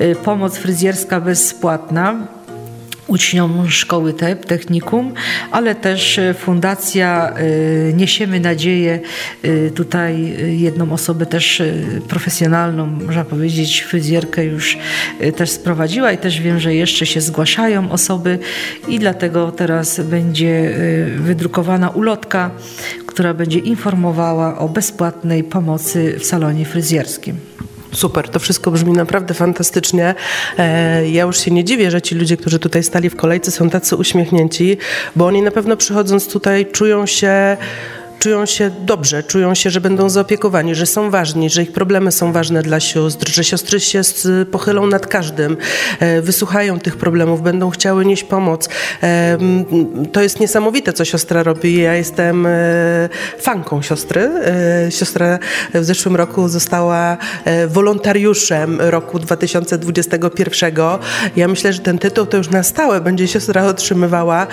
y, 0.02 0.16
pomoc 0.16 0.58
fryzjerska 0.58 1.22
bezpłatna 1.22 2.28
uczniom 3.10 3.70
szkoły 3.70 4.14
TEP, 4.14 4.46
technikum, 4.46 5.14
ale 5.52 5.76
też 5.76 6.20
e, 6.20 6.34
Fundacja 6.34 7.34
e, 7.36 7.94
Niesiemy 7.94 8.40
Nadzieję, 8.40 9.00
e, 9.44 9.70
tutaj 9.70 10.36
jedną 10.60 10.94
osobę 10.94 11.26
też 11.26 11.62
profesjonalną, 12.08 12.86
można 12.86 13.26
powiedzieć, 13.26 13.82
fryzjerkę 13.82 14.46
już 14.46 14.78
też 15.36 15.50
sprowadziła 15.50 16.12
i 16.12 16.18
też 16.18 16.42
wiem, 16.42 16.60
że 16.60 16.76
jeszcze 16.76 17.06
się 17.06 17.22
zgłaszają 17.22 17.92
osoby 17.92 18.40
i 18.88 19.00
dlatego 19.00 19.52
teraz 19.52 20.00
będzie 20.00 20.76
wydrukowana 21.18 21.90
ulotka, 21.90 22.52
która 23.06 23.34
będzie 23.34 23.60
informowała 23.60 24.58
o 24.58 24.70
bezpłatnej 24.70 25.44
pomocy 25.44 26.16
w 26.20 26.26
salonie 26.26 26.66
fryzjerskim. 26.66 27.49
Super, 27.94 28.30
to 28.30 28.40
wszystko 28.40 28.72
brzmi 28.72 28.94
naprawdę 28.94 29.34
fantastycznie. 29.34 30.16
E, 30.58 31.10
ja 31.10 31.24
już 31.24 31.40
się 31.40 31.52
nie 31.52 31.64
dziwię, 31.64 31.92
że 31.92 32.02
ci 32.02 32.16
ludzie, 32.16 32.38
którzy 32.38 32.60
tutaj 32.60 32.84
stali 32.84 33.10
w 33.10 33.16
kolejce, 33.16 33.52
są 33.52 33.70
tacy 33.70 33.96
uśmiechnięci, 33.96 34.78
bo 35.16 35.26
oni 35.26 35.42
na 35.42 35.52
pewno 35.52 35.78
przychodząc 35.78 36.28
tutaj 36.28 36.66
czują 36.72 37.06
się 37.06 37.58
czują 38.20 38.46
się 38.46 38.70
dobrze, 38.70 39.24
czują 39.24 39.56
się, 39.56 39.70
że 39.70 39.82
będą 39.82 40.10
zaopiekowani, 40.10 40.76
że 40.76 40.86
są 40.86 41.10
ważni, 41.10 41.50
że 41.50 41.64
ich 41.64 41.72
problemy 41.72 42.12
są 42.12 42.32
ważne 42.32 42.64
dla 42.64 42.80
sióstr, 42.80 43.32
że 43.32 43.44
siostry 43.44 43.80
się 43.80 44.02
pochylą 44.52 44.88
nad 44.88 45.08
każdym, 45.08 45.58
e, 46.00 46.22
wysłuchają 46.22 46.80
tych 46.80 46.98
problemów, 46.98 47.42
będą 47.42 47.70
chciały 47.70 48.06
nieść 48.06 48.24
pomoc. 48.24 48.70
E, 49.04 49.38
to 50.12 50.22
jest 50.22 50.40
niesamowite, 50.40 50.94
co 50.94 51.06
siostra 51.06 51.44
robi. 51.44 51.82
Ja 51.82 51.96
jestem 51.96 52.46
e, 52.46 52.50
fanką 53.40 53.82
siostry. 53.82 54.30
Siostra 54.90 55.40
w 55.74 55.84
zeszłym 55.84 56.16
roku 56.16 56.48
została 56.48 57.18
wolontariuszem 57.68 58.82
roku 58.82 59.20
2021. 59.20 60.76
Ja 61.36 61.48
myślę, 61.48 61.74
że 61.74 61.80
ten 61.80 62.00
tytuł 62.00 62.26
to 62.26 62.38
już 62.38 62.50
na 62.50 62.64
stałe 62.64 63.02
będzie 63.02 63.28
siostra 63.28 63.66
otrzymywała, 63.66 64.48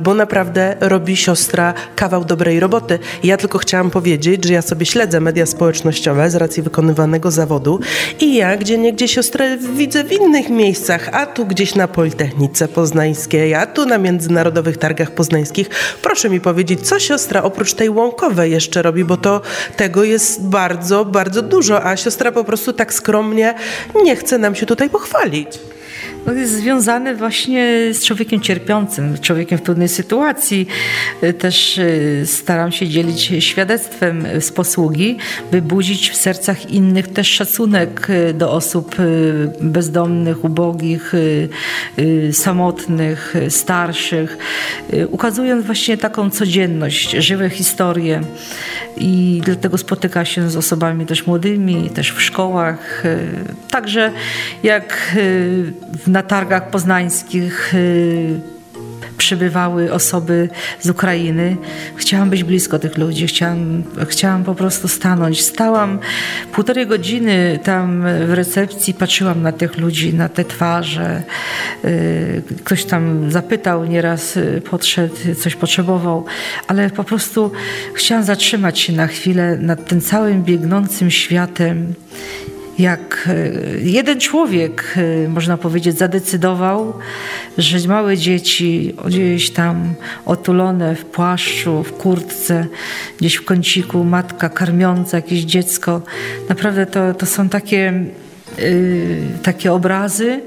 bo 0.00 0.14
naprawdę 0.14 0.76
robi 0.80 1.16
siostra 1.16 1.74
kawał 1.96 2.24
dobrej 2.24 2.60
roboty 2.60 2.81
Ja 3.22 3.36
tylko 3.36 3.58
chciałam 3.58 3.90
powiedzieć, 3.90 4.44
że 4.44 4.52
ja 4.52 4.62
sobie 4.62 4.86
śledzę 4.86 5.20
media 5.20 5.46
społecznościowe 5.46 6.30
z 6.30 6.34
racji 6.34 6.62
wykonywanego 6.62 7.30
zawodu 7.30 7.80
i 8.20 8.34
ja 8.34 8.56
gdzie 8.56 8.78
niegdzie 8.78 9.08
siostrę 9.08 9.56
widzę 9.56 10.04
w 10.04 10.12
innych 10.12 10.48
miejscach, 10.48 11.08
a 11.12 11.26
tu 11.26 11.46
gdzieś 11.46 11.74
na 11.74 11.88
Politechnice 11.88 12.68
Poznańskiej, 12.68 13.54
a 13.54 13.66
tu 13.66 13.86
na 13.86 13.98
Międzynarodowych 13.98 14.76
Targach 14.76 15.10
Poznańskich. 15.10 15.70
Proszę 16.02 16.30
mi 16.30 16.40
powiedzieć, 16.40 16.80
co 16.80 17.00
siostra 17.00 17.42
oprócz 17.42 17.74
tej 17.74 17.90
łąkowej 17.90 18.52
jeszcze 18.52 18.82
robi, 18.82 19.04
bo 19.04 19.16
to 19.16 19.40
tego 19.76 20.04
jest 20.04 20.42
bardzo, 20.42 21.04
bardzo 21.04 21.42
dużo, 21.42 21.84
a 21.84 21.96
siostra 21.96 22.32
po 22.32 22.44
prostu 22.44 22.72
tak 22.72 22.94
skromnie 22.94 23.54
nie 24.04 24.16
chce 24.16 24.38
nam 24.38 24.54
się 24.54 24.66
tutaj 24.66 24.90
pochwalić 24.90 25.48
no 26.26 26.32
jest 26.32 26.52
związany 26.52 27.16
właśnie 27.16 27.94
z 27.94 28.04
człowiekiem 28.04 28.40
cierpiącym, 28.40 29.18
człowiekiem 29.18 29.58
w 29.58 29.62
trudnej 29.62 29.88
sytuacji. 29.88 30.66
Też 31.38 31.78
e, 31.78 32.26
staram 32.26 32.72
się 32.72 32.88
dzielić 32.88 33.32
świadectwem 33.40 34.26
z 34.40 34.52
posługi, 34.52 35.16
by 35.50 35.62
budzić 35.62 36.10
w 36.10 36.16
sercach 36.16 36.70
innych 36.70 37.08
też 37.08 37.28
szacunek 37.28 38.06
e, 38.10 38.34
do 38.34 38.52
osób 38.52 38.96
bezdomnych, 39.60 40.44
ubogich, 40.44 41.12
samotnych, 42.32 43.34
starszych, 43.48 44.38
ukazując 45.10 45.66
właśnie 45.66 45.98
taką 45.98 46.30
codzienność, 46.30 47.10
żywe 47.10 47.50
historie 47.50 48.20
i 48.96 49.42
dlatego 49.44 49.78
spotyka 49.78 50.24
się 50.24 50.50
z 50.50 50.56
osobami 50.56 51.06
też 51.06 51.26
młodymi, 51.26 51.90
też 51.90 52.12
w 52.12 52.22
szkołach. 52.22 53.02
Także 53.70 54.12
jak 54.62 55.16
na 56.12 56.22
targach 56.22 56.70
poznańskich 56.70 57.74
y, 57.74 58.40
przybywały 59.18 59.92
osoby 59.92 60.48
z 60.80 60.90
Ukrainy. 60.90 61.56
Chciałam 61.96 62.30
być 62.30 62.44
blisko 62.44 62.78
tych 62.78 62.98
ludzi, 62.98 63.26
chciałam, 63.26 63.82
chciałam 64.08 64.44
po 64.44 64.54
prostu 64.54 64.88
stanąć. 64.88 65.44
Stałam 65.44 65.98
półtorej 66.52 66.86
godziny 66.86 67.58
tam 67.62 68.04
w 68.26 68.32
recepcji, 68.32 68.94
patrzyłam 68.94 69.42
na 69.42 69.52
tych 69.52 69.78
ludzi, 69.78 70.14
na 70.14 70.28
te 70.28 70.44
twarze. 70.44 71.22
Y, 71.84 72.42
ktoś 72.64 72.84
tam 72.84 73.30
zapytał, 73.30 73.84
nieraz 73.84 74.36
y, 74.36 74.62
podszedł, 74.70 75.14
coś 75.38 75.54
potrzebował, 75.56 76.24
ale 76.68 76.90
po 76.90 77.04
prostu 77.04 77.52
chciałam 77.94 78.24
zatrzymać 78.24 78.80
się 78.80 78.92
na 78.92 79.06
chwilę 79.06 79.56
nad 79.60 79.88
tym 79.88 80.00
całym 80.00 80.42
biegnącym 80.42 81.10
światem 81.10 81.94
jak 82.78 83.28
e, 83.28 83.50
jeden 83.80 84.20
człowiek, 84.20 84.94
e, 85.24 85.28
można 85.28 85.56
powiedzieć, 85.56 85.98
zadecydował, 85.98 86.92
że 87.58 87.88
małe 87.88 88.16
dzieci 88.16 88.94
gdzieś 89.06 89.50
tam 89.50 89.94
otulone 90.26 90.94
w 90.94 91.04
płaszczu, 91.04 91.82
w 91.82 91.92
kurtce, 91.92 92.66
gdzieś 93.18 93.34
w 93.34 93.44
kąciku, 93.44 94.04
matka 94.04 94.48
karmiąca 94.48 95.16
jakieś 95.16 95.40
dziecko, 95.40 96.02
naprawdę 96.48 96.86
to, 96.86 97.14
to 97.14 97.26
są 97.26 97.48
takie 97.48 98.04
takie 99.42 99.72
obrazy, 99.72 100.40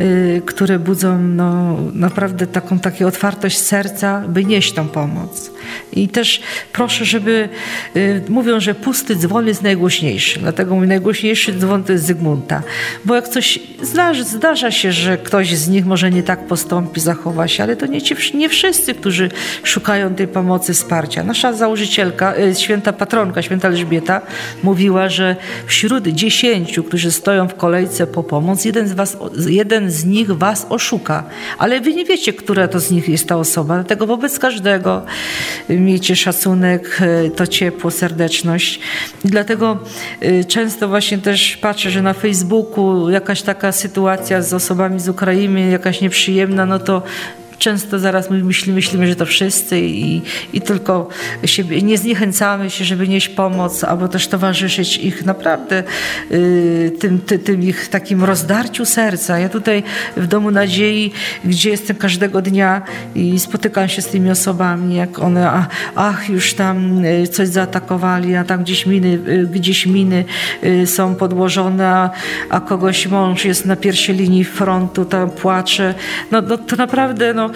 y, 0.00 0.42
które 0.46 0.78
budzą 0.78 1.18
no, 1.18 1.76
naprawdę 1.92 2.46
taką 2.46 2.78
takie 2.78 3.06
otwartość 3.06 3.58
serca, 3.58 4.22
by 4.28 4.44
nieść 4.44 4.72
tą 4.72 4.88
pomoc. 4.88 5.50
I 5.92 6.08
też 6.08 6.40
proszę, 6.72 7.04
żeby 7.04 7.48
y, 7.96 8.22
mówią, 8.28 8.60
że 8.60 8.74
pusty 8.74 9.16
dzwon 9.16 9.46
jest 9.46 9.62
najgłośniejszy. 9.62 10.40
Dlatego 10.40 10.76
mój 10.76 10.86
najgłośniejszy 10.86 11.52
dzwon 11.52 11.84
to 11.84 11.92
jest 11.92 12.04
Zygmunta. 12.04 12.62
Bo 13.04 13.14
jak 13.14 13.28
coś 13.28 13.58
zdarza, 13.82 14.24
zdarza 14.24 14.70
się, 14.70 14.92
że 14.92 15.18
ktoś 15.18 15.56
z 15.56 15.68
nich 15.68 15.86
może 15.86 16.10
nie 16.10 16.22
tak 16.22 16.46
postąpi, 16.46 17.00
zachowa 17.00 17.48
się, 17.48 17.62
ale 17.62 17.76
to 17.76 17.86
nie, 17.86 18.00
nie 18.34 18.48
wszyscy, 18.48 18.94
którzy 18.94 19.30
szukają 19.62 20.14
tej 20.14 20.28
pomocy, 20.28 20.74
wsparcia. 20.74 21.24
Nasza 21.24 21.52
założycielka, 21.52 22.34
święta 22.58 22.92
patronka, 22.92 23.42
święta 23.42 23.68
Elżbieta, 23.68 24.20
mówiła, 24.62 25.08
że 25.08 25.36
wśród 25.66 26.08
dziesięciu, 26.08 26.84
którzy 26.84 27.10
stoją 27.10 27.37
w 27.46 27.54
kolejce 27.54 28.06
po 28.06 28.22
pomoc, 28.22 28.64
jeden 28.64 28.88
z, 28.88 28.92
was, 28.92 29.16
jeden 29.48 29.90
z 29.90 30.04
nich 30.04 30.30
was 30.30 30.66
oszuka, 30.68 31.24
ale 31.58 31.80
wy 31.80 31.94
nie 31.94 32.04
wiecie, 32.04 32.32
która 32.32 32.68
to 32.68 32.80
z 32.80 32.90
nich 32.90 33.08
jest 33.08 33.28
ta 33.28 33.36
osoba, 33.36 33.74
dlatego 33.74 34.06
wobec 34.06 34.38
każdego 34.38 35.02
miejcie 35.68 36.16
szacunek, 36.16 36.98
e, 37.00 37.30
to 37.30 37.46
ciepło, 37.46 37.90
serdeczność. 37.90 38.80
I 39.24 39.28
dlatego 39.28 39.78
e, 40.20 40.44
często 40.44 40.88
właśnie 40.88 41.18
też 41.18 41.56
patrzę, 41.56 41.90
że 41.90 42.02
na 42.02 42.12
Facebooku 42.12 43.10
jakaś 43.10 43.42
taka 43.42 43.72
sytuacja 43.72 44.42
z 44.42 44.54
osobami 44.54 45.00
z 45.00 45.08
Ukrainy, 45.08 45.70
jakaś 45.70 46.00
nieprzyjemna, 46.00 46.66
no 46.66 46.78
to 46.78 47.02
często 47.58 47.98
zaraz 47.98 48.30
my 48.30 48.44
myślimy, 48.44 48.76
myślimy, 48.76 49.06
że 49.06 49.16
to 49.16 49.26
wszyscy 49.26 49.80
i, 49.80 50.22
i 50.52 50.60
tylko 50.60 51.08
siebie, 51.44 51.82
nie 51.82 51.98
zniechęcamy 51.98 52.70
się, 52.70 52.84
żeby 52.84 53.08
nieść 53.08 53.28
pomoc, 53.28 53.84
albo 53.84 54.08
też 54.08 54.28
towarzyszyć 54.28 54.96
ich 54.96 55.24
naprawdę 55.24 55.82
y, 56.30 56.92
tym, 57.00 57.18
ty, 57.18 57.38
tym 57.38 57.62
ich 57.62 57.88
takim 57.88 58.24
rozdarciu 58.24 58.84
serca. 58.84 59.38
Ja 59.38 59.48
tutaj 59.48 59.82
w 60.16 60.26
Domu 60.26 60.50
Nadziei, 60.50 61.12
gdzie 61.44 61.70
jestem 61.70 61.96
każdego 61.96 62.42
dnia 62.42 62.82
i 63.14 63.38
spotykam 63.38 63.88
się 63.88 64.02
z 64.02 64.06
tymi 64.06 64.30
osobami, 64.30 64.94
jak 64.94 65.18
one, 65.18 65.50
a, 65.50 65.66
ach, 65.94 66.28
już 66.28 66.54
tam 66.54 67.04
y, 67.04 67.28
coś 67.28 67.48
zaatakowali, 67.48 68.36
a 68.36 68.44
tam 68.44 68.62
gdzieś 68.62 68.86
miny, 68.86 69.18
y, 69.28 69.48
gdzieś 69.52 69.86
miny 69.86 70.24
y, 70.64 70.86
są 70.86 71.14
podłożone, 71.14 71.88
a, 71.88 72.10
a 72.50 72.60
kogoś 72.60 73.06
mąż 73.06 73.44
jest 73.44 73.66
na 73.66 73.76
pierwszej 73.76 74.16
linii 74.16 74.44
frontu, 74.44 75.04
tam 75.04 75.30
płacze. 75.30 75.94
No, 76.30 76.42
no 76.42 76.58
to 76.58 76.76
naprawdę, 76.76 77.34
no 77.34 77.47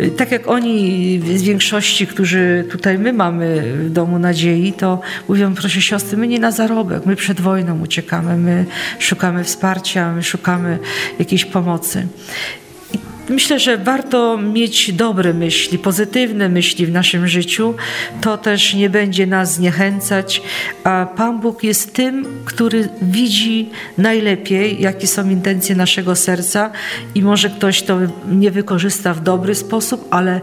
y, 0.00 0.10
tak 0.10 0.32
jak 0.32 0.48
oni 0.48 1.20
z 1.36 1.42
większości, 1.42 2.06
którzy 2.06 2.64
tutaj 2.70 2.98
my 2.98 3.12
mamy 3.12 3.62
w 3.62 3.90
Domu 3.90 4.18
Nadziei, 4.18 4.72
to 4.72 5.00
mówią, 5.28 5.54
proszę 5.54 5.82
siostry, 5.82 6.16
my 6.16 6.28
nie 6.28 6.38
na 6.38 6.50
zarobek, 6.50 7.06
my 7.06 7.16
przed 7.16 7.40
wojną 7.40 7.80
uciekamy, 7.80 8.36
my 8.36 8.64
szukamy 8.98 9.44
wsparcia, 9.44 10.12
my 10.12 10.22
szukamy 10.22 10.78
jakiejś 11.18 11.44
pomocy. 11.44 12.06
Myślę, 13.28 13.60
że 13.60 13.78
warto 13.78 14.38
mieć 14.38 14.92
dobre 14.92 15.34
myśli, 15.34 15.78
pozytywne 15.78 16.48
myśli 16.48 16.86
w 16.86 16.92
naszym 16.92 17.28
życiu. 17.28 17.74
To 18.20 18.38
też 18.38 18.74
nie 18.74 18.90
będzie 18.90 19.26
nas 19.26 19.54
zniechęcać, 19.54 20.42
a 20.84 21.06
Pan 21.16 21.40
Bóg 21.40 21.62
jest 21.62 21.94
tym, 21.94 22.26
który 22.44 22.88
widzi 23.02 23.70
najlepiej, 23.98 24.82
jakie 24.82 25.06
są 25.06 25.30
intencje 25.30 25.76
naszego 25.76 26.16
serca 26.16 26.70
i 27.14 27.22
może 27.22 27.50
ktoś 27.50 27.82
to 27.82 27.98
nie 28.28 28.50
wykorzysta 28.50 29.14
w 29.14 29.22
dobry 29.22 29.54
sposób, 29.54 30.08
ale 30.10 30.40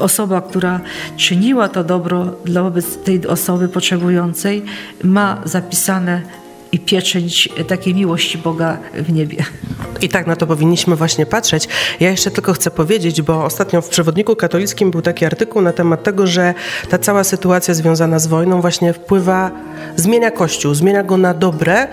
osoba, 0.00 0.40
która 0.40 0.80
czyniła 1.16 1.68
to 1.68 1.84
dobro 1.84 2.24
dla 2.44 2.72
tej 3.04 3.26
osoby 3.26 3.68
potrzebującej, 3.68 4.62
ma 5.04 5.42
zapisane 5.44 6.22
i 6.76 6.78
pieczęć 6.78 7.48
takiej 7.68 7.94
miłości 7.94 8.38
Boga 8.38 8.78
w 8.94 9.12
niebie. 9.12 9.44
I 10.00 10.08
tak 10.08 10.26
na 10.26 10.36
to 10.36 10.46
powinniśmy 10.46 10.96
właśnie 10.96 11.26
patrzeć. 11.26 11.68
Ja 12.00 12.10
jeszcze 12.10 12.30
tylko 12.30 12.52
chcę 12.52 12.70
powiedzieć, 12.70 13.22
bo 13.22 13.44
ostatnio 13.44 13.82
w 13.82 13.88
przewodniku 13.88 14.36
katolickim 14.36 14.90
był 14.90 15.02
taki 15.02 15.24
artykuł 15.24 15.62
na 15.62 15.72
temat 15.72 16.02
tego, 16.02 16.26
że 16.26 16.54
ta 16.88 16.98
cała 16.98 17.24
sytuacja 17.24 17.74
związana 17.74 18.18
z 18.18 18.26
wojną 18.26 18.60
właśnie 18.60 18.92
wpływa, 18.92 19.50
zmienia 19.96 20.30
Kościół, 20.30 20.74
zmienia 20.74 21.02
go 21.02 21.16
na 21.16 21.34
dobre. 21.34 21.88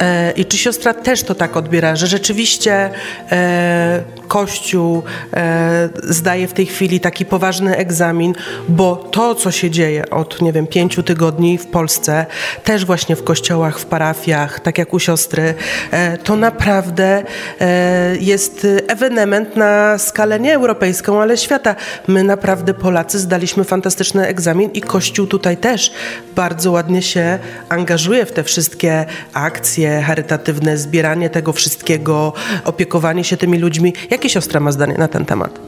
E, 0.00 0.32
I 0.32 0.44
czy 0.44 0.58
siostra 0.58 0.94
też 0.94 1.22
to 1.22 1.34
tak 1.34 1.56
odbiera, 1.56 1.96
że 1.96 2.06
rzeczywiście 2.06 2.90
e, 3.30 4.02
Kościół 4.34 5.02
e, 5.32 5.88
zdaje 6.02 6.48
w 6.48 6.52
tej 6.52 6.66
chwili 6.66 7.00
taki 7.00 7.24
poważny 7.24 7.76
egzamin, 7.76 8.34
bo 8.68 8.96
to, 8.96 9.34
co 9.34 9.50
się 9.50 9.70
dzieje 9.70 10.10
od, 10.10 10.42
nie 10.42 10.52
wiem, 10.52 10.66
pięciu 10.66 11.02
tygodni 11.02 11.58
w 11.58 11.66
Polsce, 11.66 12.26
też 12.64 12.84
właśnie 12.84 13.16
w 13.16 13.24
kościołach, 13.24 13.78
w 13.78 13.84
parafiach, 13.84 14.60
tak 14.60 14.78
jak 14.78 14.94
u 14.94 14.98
siostry, 14.98 15.54
e, 15.90 16.18
to 16.18 16.36
naprawdę 16.36 17.22
e, 17.60 18.16
jest 18.16 18.66
ewenement 18.88 19.56
na 19.56 19.98
skalę 19.98 20.40
nie 20.40 20.54
europejską, 20.54 21.22
ale 21.22 21.36
świata. 21.36 21.76
My 22.08 22.24
naprawdę, 22.24 22.74
Polacy, 22.74 23.18
zdaliśmy 23.18 23.64
fantastyczny 23.64 24.26
egzamin 24.26 24.70
i 24.70 24.80
Kościół 24.80 25.26
tutaj 25.26 25.56
też 25.56 25.92
bardzo 26.36 26.70
ładnie 26.70 27.02
się 27.02 27.38
angażuje 27.68 28.26
w 28.26 28.32
te 28.32 28.44
wszystkie 28.44 29.06
akcje 29.32 30.02
charytatywne, 30.02 30.78
zbieranie 30.78 31.30
tego 31.30 31.52
wszystkiego, 31.52 32.32
opiekowanie 32.64 33.24
się 33.24 33.36
tymi 33.36 33.58
ludźmi. 33.58 33.94
Jakie 34.24 34.32
siostra 34.32 34.60
ma 34.60 34.72
zdanie 34.72 34.94
na 34.98 35.08
ten 35.08 35.24
temat? 35.24 35.60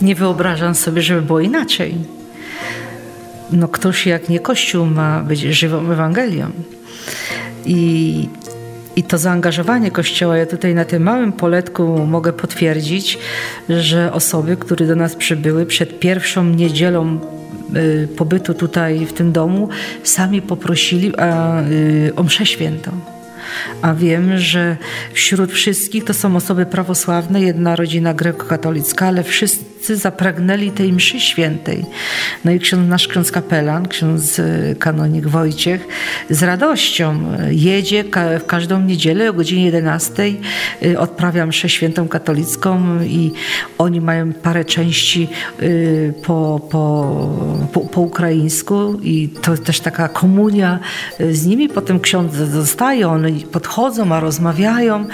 Nie 0.00 0.14
wyobrażam 0.14 0.74
sobie, 0.74 1.02
żeby 1.02 1.22
było 1.22 1.40
inaczej. 1.40 1.94
No 3.52 3.68
ktoś 3.68 4.06
jak 4.06 4.28
nie 4.28 4.40
Kościół 4.40 4.86
ma 4.86 5.20
być 5.20 5.40
żywą 5.40 5.92
Ewangelią. 5.92 6.50
I, 7.66 8.28
I 8.96 9.02
to 9.02 9.18
zaangażowanie 9.18 9.90
Kościoła, 9.90 10.36
ja 10.36 10.46
tutaj 10.46 10.74
na 10.74 10.84
tym 10.84 11.02
małym 11.02 11.32
poletku 11.32 12.06
mogę 12.06 12.32
potwierdzić, 12.32 13.18
że 13.68 14.12
osoby, 14.12 14.56
które 14.56 14.86
do 14.86 14.96
nas 14.96 15.16
przybyły 15.16 15.66
przed 15.66 16.00
pierwszą 16.00 16.44
niedzielą 16.44 17.18
y, 17.76 18.08
pobytu 18.16 18.54
tutaj 18.54 19.06
w 19.06 19.12
tym 19.12 19.32
domu, 19.32 19.68
sami 20.02 20.42
poprosili 20.42 21.16
a, 21.16 21.60
y, 21.62 22.12
o 22.16 22.22
mszę 22.22 22.46
świętą 22.46 22.90
a 23.82 23.94
wiem, 23.94 24.38
że 24.38 24.76
wśród 25.12 25.52
wszystkich 25.52 26.04
to 26.04 26.14
są 26.14 26.36
osoby 26.36 26.66
prawosławne, 26.66 27.42
jedna 27.42 27.76
rodzina 27.76 28.14
grekokatolicka, 28.14 29.06
ale 29.06 29.22
wszyscy 29.22 29.71
zapragnęli 29.86 30.70
tej 30.70 30.92
mszy 30.92 31.20
świętej. 31.20 31.84
No 32.44 32.50
i 32.50 32.58
ksiądz, 32.58 32.88
nasz 32.88 33.08
ksiądz 33.08 33.32
kapelan, 33.32 33.88
ksiądz 33.88 34.38
e, 34.38 34.74
kanonik 34.74 35.26
Wojciech 35.26 35.88
z 36.30 36.42
radością 36.42 37.22
jedzie 37.50 38.04
w 38.40 38.46
każdą 38.46 38.80
niedzielę 38.80 39.30
o 39.30 39.32
godzinie 39.32 39.64
11 39.64 40.22
e, 40.82 40.98
odprawia 40.98 41.46
mszę 41.46 41.68
świętą 41.68 42.08
katolicką 42.08 43.02
i 43.02 43.32
oni 43.78 44.00
mają 44.00 44.32
parę 44.32 44.64
części 44.64 45.28
po, 46.22 46.60
po, 46.70 47.28
po, 47.72 47.80
po 47.80 48.00
ukraińsku 48.00 48.98
i 49.02 49.28
to 49.42 49.56
też 49.56 49.80
taka 49.80 50.08
komunia 50.08 50.78
z 51.30 51.46
nimi. 51.46 51.68
Potem 51.68 52.00
ksiądz 52.00 52.34
zostaje, 52.34 53.08
on 53.08 53.24
podchodzą, 53.52 54.12
a 54.12 54.20
rozmawiają 54.20 55.06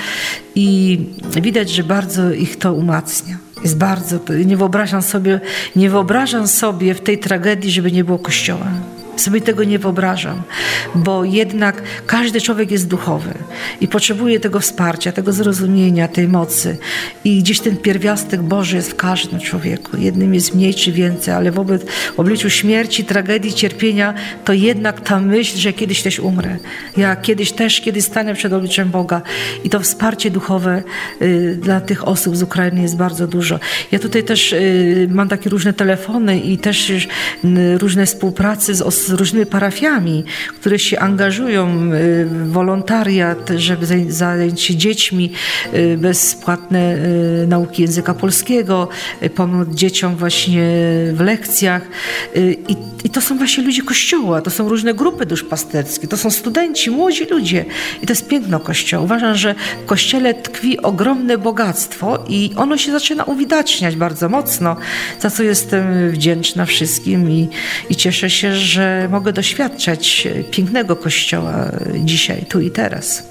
i 0.55 0.99
widać, 1.41 1.71
że 1.71 1.83
bardzo 1.83 2.33
ich 2.33 2.57
to 2.57 2.73
umacnia. 2.73 3.48
Jest 3.63 3.79
bardzo, 3.79 4.19
nie 4.47 4.57
wyobrażam 4.57 5.03
sobie, 5.03 5.41
nie 5.77 5.91
wyobrażam 5.91 6.49
sobie 6.49 6.95
w 6.95 7.01
tej 7.01 7.19
tragedii, 7.19 7.71
żeby 7.71 7.93
nie 7.93 8.05
było 8.05 8.19
kościoła 8.19 8.67
sobie 9.21 9.41
tego 9.41 9.65
nie 9.65 9.79
wyobrażam, 9.79 10.43
bo 10.95 11.25
jednak 11.25 11.83
każdy 12.07 12.41
człowiek 12.41 12.71
jest 12.71 12.89
duchowy 12.89 13.35
i 13.81 13.89
potrzebuje 13.89 14.41
tego 14.41 14.61
wsparcia, 14.61 15.13
tego 15.13 15.33
zrozumienia, 15.33 16.09
tej 16.09 16.29
mocy. 16.29 16.77
I 17.25 17.39
gdzieś 17.43 17.61
ten 17.61 17.77
pierwiastek 17.77 18.43
Boży 18.43 18.77
jest 18.77 18.91
w 18.91 18.97
każdym 18.97 19.41
człowieku. 19.41 19.97
Jednym 19.97 20.35
jest 20.35 20.55
mniej 20.55 20.75
czy 20.75 20.93
więcej, 20.93 21.35
ale 21.35 21.53
wobec, 21.53 21.83
w 22.17 22.21
obliczu 22.21 22.51
śmierci, 22.51 23.05
tragedii, 23.05 23.53
cierpienia, 23.53 24.15
to 24.45 24.53
jednak 24.53 25.01
ta 25.01 25.21
myśl, 25.21 25.59
że 25.59 25.73
kiedyś 25.73 26.03
też 26.03 26.19
umrę. 26.19 26.57
Ja 26.97 27.17
kiedyś 27.17 27.53
też, 27.53 27.81
kiedyś 27.81 28.05
stanę 28.05 28.35
przed 28.35 28.53
obliczem 28.53 28.91
Boga. 28.91 29.23
I 29.65 29.71
to 29.71 29.81
wsparcie 29.81 30.31
duchowe 30.31 30.83
y, 31.23 31.59
dla 31.63 31.81
tych 31.81 32.09
osób 32.09 32.37
z 32.37 32.43
Ukrainy 32.43 32.83
jest 32.83 32.97
bardzo 32.97 33.27
dużo. 33.27 33.61
Ja 33.93 33.99
tutaj 33.99 34.25
też 34.25 34.53
y, 34.53 35.09
mam 35.11 35.29
takie 35.29 35.51
różne 35.51 35.73
telefony 35.73 36.41
i 36.41 36.59
też 36.59 36.91
y, 36.91 37.09
różne 37.79 38.07
współpracy 38.07 38.75
z 38.75 38.83
osobami, 38.83 39.08
z 39.09 39.13
różnymi 39.13 39.47
parafiami, 39.47 40.25
które 40.61 40.79
się 40.79 40.99
angażują 40.99 41.69
y, 41.69 42.25
w 42.25 42.53
wolontariat, 42.53 43.51
żeby 43.57 43.87
zająć 44.09 44.61
się 44.61 44.77
dziećmi, 44.77 45.33
y, 45.75 45.99
bezpłatne 45.99 46.97
y, 47.43 47.47
nauki 47.47 47.83
języka 47.83 48.15
polskiego, 48.15 48.89
pomóc 49.35 49.69
dzieciom 49.69 50.17
właśnie 50.17 50.69
w 51.13 51.21
lekcjach. 51.21 51.83
I, 52.69 52.77
I 53.05 53.11
to 53.11 53.21
są 53.21 53.39
właśnie 53.39 53.65
ludzie 53.65 53.83
Kościoła, 53.83 54.41
to 54.41 54.51
są 54.51 54.69
różne 54.69 54.95
grupy 54.95 55.27
duszpasterskie, 55.27 56.09
to 56.09 56.17
są 56.17 56.31
studenci, 56.31 56.91
młodzi 56.91 57.25
ludzie. 57.25 57.65
I 58.03 58.07
to 58.07 58.13
jest 58.13 58.29
piękno 58.29 58.61
Kościoła. 58.61 59.05
Uważam, 59.05 59.35
że 59.35 59.55
w 59.83 59.87
Kościele 59.87 60.35
tkwi 60.35 60.83
ogromne 60.83 61.39
bogactwo 61.39 62.25
i 62.29 62.51
ono 62.57 62.79
się 62.79 62.93
zaczyna 62.93 63.25
uwidaczniać 63.25 63.97
bardzo 63.97 64.29
mocno, 64.29 64.77
za 65.21 65.31
co 65.31 65.43
jestem 65.43 66.11
wdzięczna 66.11 66.67
wszystkim 66.67 67.31
i, 67.31 67.49
i 67.91 67.97
cieszę 67.97 68.31
się, 68.31 68.55
że 68.55 69.09
mogę 69.11 69.33
doświadczać 69.33 70.29
pięknego 70.51 70.97
Kościoła 70.97 71.71
dzisiaj, 72.05 72.47
tu 72.49 72.61
i 72.61 72.71
teraz. 72.71 73.29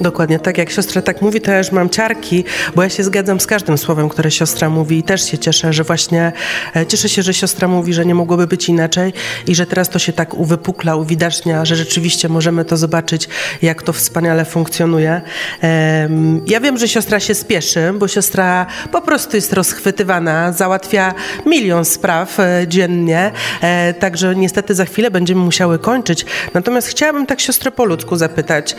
Dokładnie 0.00 0.38
tak, 0.38 0.58
jak 0.58 0.70
siostra 0.70 1.02
tak 1.02 1.22
mówi, 1.22 1.40
już 1.58 1.72
mam 1.72 1.90
ciarki, 1.90 2.44
bo 2.74 2.82
ja 2.82 2.88
się 2.88 3.04
zgadzam 3.04 3.40
z 3.40 3.46
każdym 3.46 3.78
słowem, 3.78 4.08
które 4.08 4.30
siostra 4.30 4.70
mówi 4.70 4.98
i 4.98 5.02
też 5.02 5.30
się 5.30 5.38
cieszę, 5.38 5.72
że 5.72 5.84
właśnie 5.84 6.32
e, 6.76 6.86
cieszę 6.86 7.08
się, 7.08 7.22
że 7.22 7.34
siostra 7.34 7.68
mówi, 7.68 7.94
że 7.94 8.06
nie 8.06 8.14
mogłoby 8.14 8.46
być 8.46 8.68
inaczej 8.68 9.12
i 9.46 9.54
że 9.54 9.66
teraz 9.66 9.88
to 9.88 9.98
się 9.98 10.12
tak 10.12 10.34
uwypukla, 10.34 10.96
uwidacznia, 10.96 11.64
że 11.64 11.76
rzeczywiście 11.76 12.28
możemy 12.28 12.64
to 12.64 12.76
zobaczyć, 12.76 13.28
jak 13.62 13.82
to 13.82 13.92
wspaniale 13.92 14.44
funkcjonuje. 14.44 15.20
Ja 16.46 16.60
wiem, 16.60 16.78
że 16.78 16.88
siostra 16.88 17.20
się 17.20 17.34
spieszy, 17.34 17.92
bo 17.98 18.08
siostra 18.08 18.66
po 18.92 19.02
prostu 19.02 19.36
jest 19.36 19.52
rozchwytywana, 19.52 20.52
załatwia 20.52 21.14
milion 21.46 21.84
spraw 21.84 22.40
e, 22.40 22.64
dziennie, 22.68 23.32
e, 23.60 23.94
także 23.94 24.34
niestety 24.36 24.74
za 24.74 24.84
chwilę 24.84 25.10
będziemy 25.10 25.40
musiały 25.40 25.78
kończyć. 25.78 26.26
Natomiast 26.54 26.88
chciałabym 26.88 27.26
tak 27.26 27.40
siostrę 27.40 27.70
po 27.70 27.84
ludzku 27.84 28.16
zapytać, 28.16 28.76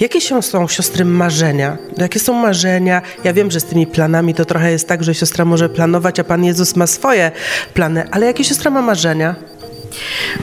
Jakie 0.00 0.20
są 0.20 0.68
siostry 0.68 1.04
marzenia? 1.04 1.76
Jakie 1.96 2.20
są 2.20 2.32
marzenia? 2.32 3.02
Ja 3.24 3.32
wiem, 3.32 3.50
że 3.50 3.60
z 3.60 3.64
tymi 3.64 3.86
planami 3.86 4.34
to 4.34 4.44
trochę 4.44 4.70
jest 4.70 4.88
tak, 4.88 5.04
że 5.04 5.14
siostra 5.14 5.44
może 5.44 5.68
planować, 5.68 6.20
a 6.20 6.24
Pan 6.24 6.44
Jezus 6.44 6.76
ma 6.76 6.86
swoje 6.86 7.30
plany, 7.74 8.04
ale 8.10 8.26
jakie 8.26 8.44
siostra 8.44 8.70
ma 8.70 8.82
marzenia? 8.82 9.34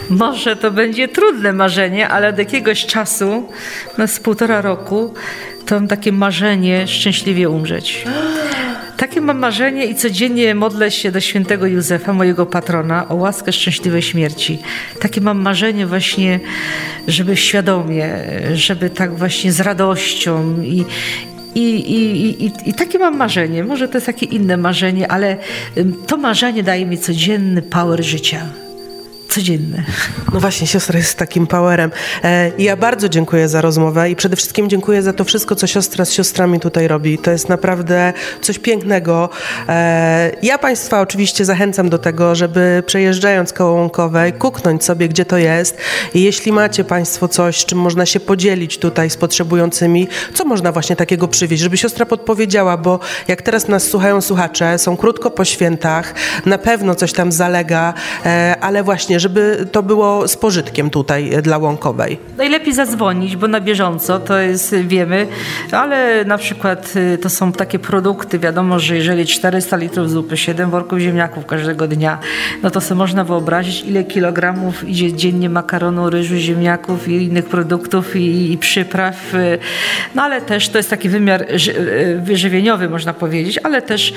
Może 0.10 0.56
to 0.56 0.72
będzie 0.72 1.08
trudne 1.08 1.54
marzenie, 1.54 2.10
ale 2.10 2.30
od 2.30 2.38
jakiegoś 2.38 2.86
czasu, 2.86 3.50
no 3.98 4.08
z 4.08 4.20
półtora 4.20 4.62
roku, 4.62 5.14
to 5.66 5.76
mam 5.76 5.88
takie 5.88 6.12
marzenie 6.12 6.88
szczęśliwie 6.88 7.50
umrzeć. 7.50 8.06
Takie 8.98 9.22
mam 9.22 9.40
marzenie 9.40 9.86
i 9.86 9.96
codziennie 9.96 10.56
modlę 10.56 10.92
się 10.92 11.12
do 11.12 11.20
świętego 11.20 11.66
Józefa, 11.68 12.14
mojego 12.14 12.46
patrona, 12.46 13.10
o 13.10 13.16
łaskę 13.16 13.52
szczęśliwej 13.52 14.02
śmierci. 14.02 14.60
Takie 15.00 15.22
mam 15.22 15.42
marzenie 15.42 15.88
właśnie, 15.88 16.40
żeby 17.08 17.38
świadomie, 17.38 18.10
żeby 18.54 18.90
tak 18.90 19.16
właśnie 19.16 19.52
z 19.52 19.60
radością 19.60 20.62
i, 20.62 20.86
i, 21.56 21.62
i, 21.62 22.46
i, 22.46 22.52
I 22.66 22.74
takie 22.74 23.00
mam 23.00 23.18
marzenie. 23.18 23.64
Może 23.64 23.88
to 23.88 23.98
jest 23.98 24.06
takie 24.06 24.26
inne 24.26 24.58
marzenie, 24.58 25.12
ale 25.12 25.38
to 26.08 26.18
marzenie 26.18 26.64
daje 26.64 26.86
mi 26.86 26.98
codzienny 26.98 27.62
power 27.62 28.04
życia 28.04 28.63
codzienne. 29.34 29.84
No 30.34 30.40
właśnie, 30.40 30.68
siostra 30.68 30.98
jest 30.98 31.18
takim 31.18 31.48
powerem. 31.48 31.92
E, 32.24 32.52
ja 32.58 32.78
bardzo 32.78 33.10
dziękuję 33.10 33.50
za 33.50 33.62
rozmowę 33.62 34.10
i 34.10 34.16
przede 34.16 34.36
wszystkim 34.36 34.70
dziękuję 34.70 35.02
za 35.02 35.14
to 35.14 35.24
wszystko, 35.24 35.56
co 35.56 35.68
siostra 35.68 36.06
z 36.06 36.12
siostrami 36.12 36.60
tutaj 36.60 36.88
robi. 36.88 37.18
To 37.18 37.32
jest 37.32 37.50
naprawdę 37.50 38.14
coś 38.42 38.60
pięknego. 38.60 39.30
E, 39.70 40.32
ja 40.44 40.58
Państwa 40.58 41.02
oczywiście 41.02 41.46
zachęcam 41.46 41.90
do 41.90 41.98
tego, 41.98 42.36
żeby 42.36 42.84
przejeżdżając 42.86 43.54
koło 43.54 43.72
Łąkowej, 43.72 44.34
kuknąć 44.34 44.84
sobie, 44.84 45.10
gdzie 45.10 45.26
to 45.26 45.38
jest 45.38 45.78
i 46.14 46.24
jeśli 46.24 46.52
macie 46.52 46.84
Państwo 46.84 47.28
coś, 47.28 47.66
czym 47.66 47.80
można 47.80 48.06
się 48.06 48.20
podzielić 48.20 48.78
tutaj 48.78 49.10
z 49.10 49.18
potrzebującymi, 49.18 50.08
co 50.34 50.46
można 50.46 50.72
właśnie 50.72 50.96
takiego 50.96 51.28
przywieźć, 51.28 51.64
żeby 51.64 51.78
siostra 51.78 52.06
podpowiedziała, 52.06 52.78
bo 52.78 53.00
jak 53.28 53.42
teraz 53.42 53.68
nas 53.68 53.84
słuchają 53.84 54.22
słuchacze, 54.22 54.80
są 54.80 54.98
krótko 54.98 55.32
po 55.32 55.46
świętach, 55.46 56.14
na 56.46 56.58
pewno 56.58 56.96
coś 56.96 57.14
tam 57.14 57.32
zalega, 57.32 57.94
e, 58.26 58.56
ale 58.62 58.84
właśnie, 58.84 59.20
żeby 59.24 59.68
to 59.72 59.84
było 59.84 60.28
z 60.28 60.38
pożytkiem 60.38 60.90
tutaj 60.90 61.32
dla 61.42 61.58
Łąkowej. 61.58 62.18
Najlepiej 62.38 62.74
zadzwonić, 62.74 63.36
bo 63.36 63.48
na 63.48 63.62
bieżąco 63.62 64.20
to 64.20 64.38
jest, 64.40 64.76
wiemy, 64.76 65.28
ale 65.72 66.26
na 66.26 66.38
przykład 66.38 66.94
y, 66.96 67.18
to 67.18 67.30
są 67.30 67.52
takie 67.52 67.80
produkty, 67.80 68.40
wiadomo, 68.40 68.80
że 68.80 68.96
jeżeli 68.96 69.26
400 69.26 69.78
litrów 69.78 70.10
zupy, 70.10 70.38
7 70.38 70.70
worków 70.70 71.00
ziemniaków 71.00 71.46
każdego 71.46 71.88
dnia, 71.88 72.18
no 72.64 72.72
to 72.72 72.82
sobie 72.82 72.98
można 72.98 73.24
wyobrazić, 73.24 73.82
ile 73.86 74.04
kilogramów 74.04 74.90
idzie 74.90 75.14
dziennie 75.14 75.50
makaronu, 75.50 76.10
ryżu, 76.10 76.36
ziemniaków 76.36 77.08
i 77.08 77.12
innych 77.24 77.46
produktów 77.46 78.16
i, 78.16 78.52
i 78.52 78.58
przypraw. 78.58 79.16
No 80.16 80.22
ale 80.24 80.42
też 80.42 80.70
to 80.70 80.78
jest 80.78 80.90
taki 80.90 81.10
wymiar 81.10 81.46
ży- 81.56 81.72
y, 81.78 82.22
wyżywieniowy, 82.24 82.90
można 82.90 83.14
powiedzieć, 83.14 83.60
ale 83.64 83.82
też 83.82 84.14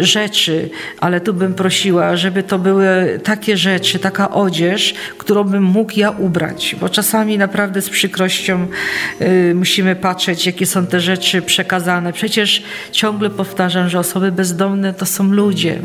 rzeczy. 0.00 0.70
Ale 1.00 1.20
tu 1.20 1.34
bym 1.34 1.54
prosiła, 1.54 2.16
żeby 2.16 2.42
to 2.42 2.58
były 2.58 3.20
takie 3.24 3.56
rzeczy, 3.56 3.98
taka 3.98 4.25
odzież, 4.30 4.94
którą 5.18 5.44
bym 5.44 5.62
mógł 5.62 5.92
ja 5.96 6.10
ubrać, 6.10 6.76
bo 6.80 6.88
czasami 6.88 7.38
naprawdę 7.38 7.82
z 7.82 7.90
przykrością 7.90 8.66
y, 9.20 9.52
musimy 9.54 9.96
patrzeć, 9.96 10.46
jakie 10.46 10.66
są 10.66 10.86
te 10.86 11.00
rzeczy 11.00 11.42
przekazane. 11.42 12.12
Przecież 12.12 12.62
ciągle 12.92 13.30
powtarzam, 13.30 13.88
że 13.88 13.98
osoby 13.98 14.32
bezdomne 14.32 14.94
to 14.94 15.06
są 15.06 15.32
ludzie 15.32 15.78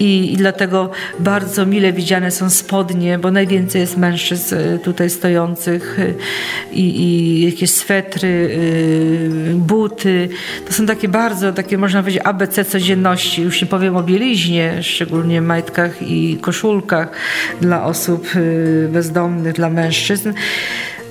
i, 0.00 0.32
i 0.32 0.36
dlatego 0.36 0.90
bardzo 1.18 1.66
mile 1.66 1.92
widziane 1.92 2.30
są 2.30 2.50
spodnie, 2.50 3.18
bo 3.18 3.30
najwięcej 3.30 3.80
jest 3.80 3.96
mężczyzn 3.96 4.54
y, 4.54 4.78
tutaj 4.84 5.10
stojących 5.10 5.98
y, 5.98 6.14
i, 6.72 7.00
i 7.00 7.40
jakieś 7.44 7.70
swetry, 7.70 8.28
y, 8.28 9.54
buty. 9.54 10.28
To 10.66 10.72
są 10.72 10.86
takie 10.86 11.08
bardzo, 11.08 11.52
takie 11.52 11.78
można 11.78 12.00
powiedzieć 12.00 12.22
ABC 12.24 12.64
codzienności. 12.64 13.42
Już 13.42 13.60
nie 13.60 13.66
powiem 13.66 13.96
o 13.96 14.02
bieliźnie, 14.02 14.82
szczególnie 14.82 15.40
majtkach 15.40 16.02
i 16.02 16.38
koszulkach 16.40 17.10
dla 17.60 17.84
osób 17.84 18.36
y, 18.36 18.88
bezdomnych, 18.92 19.54
dla 19.54 19.70
mężczyzn. 19.70 20.32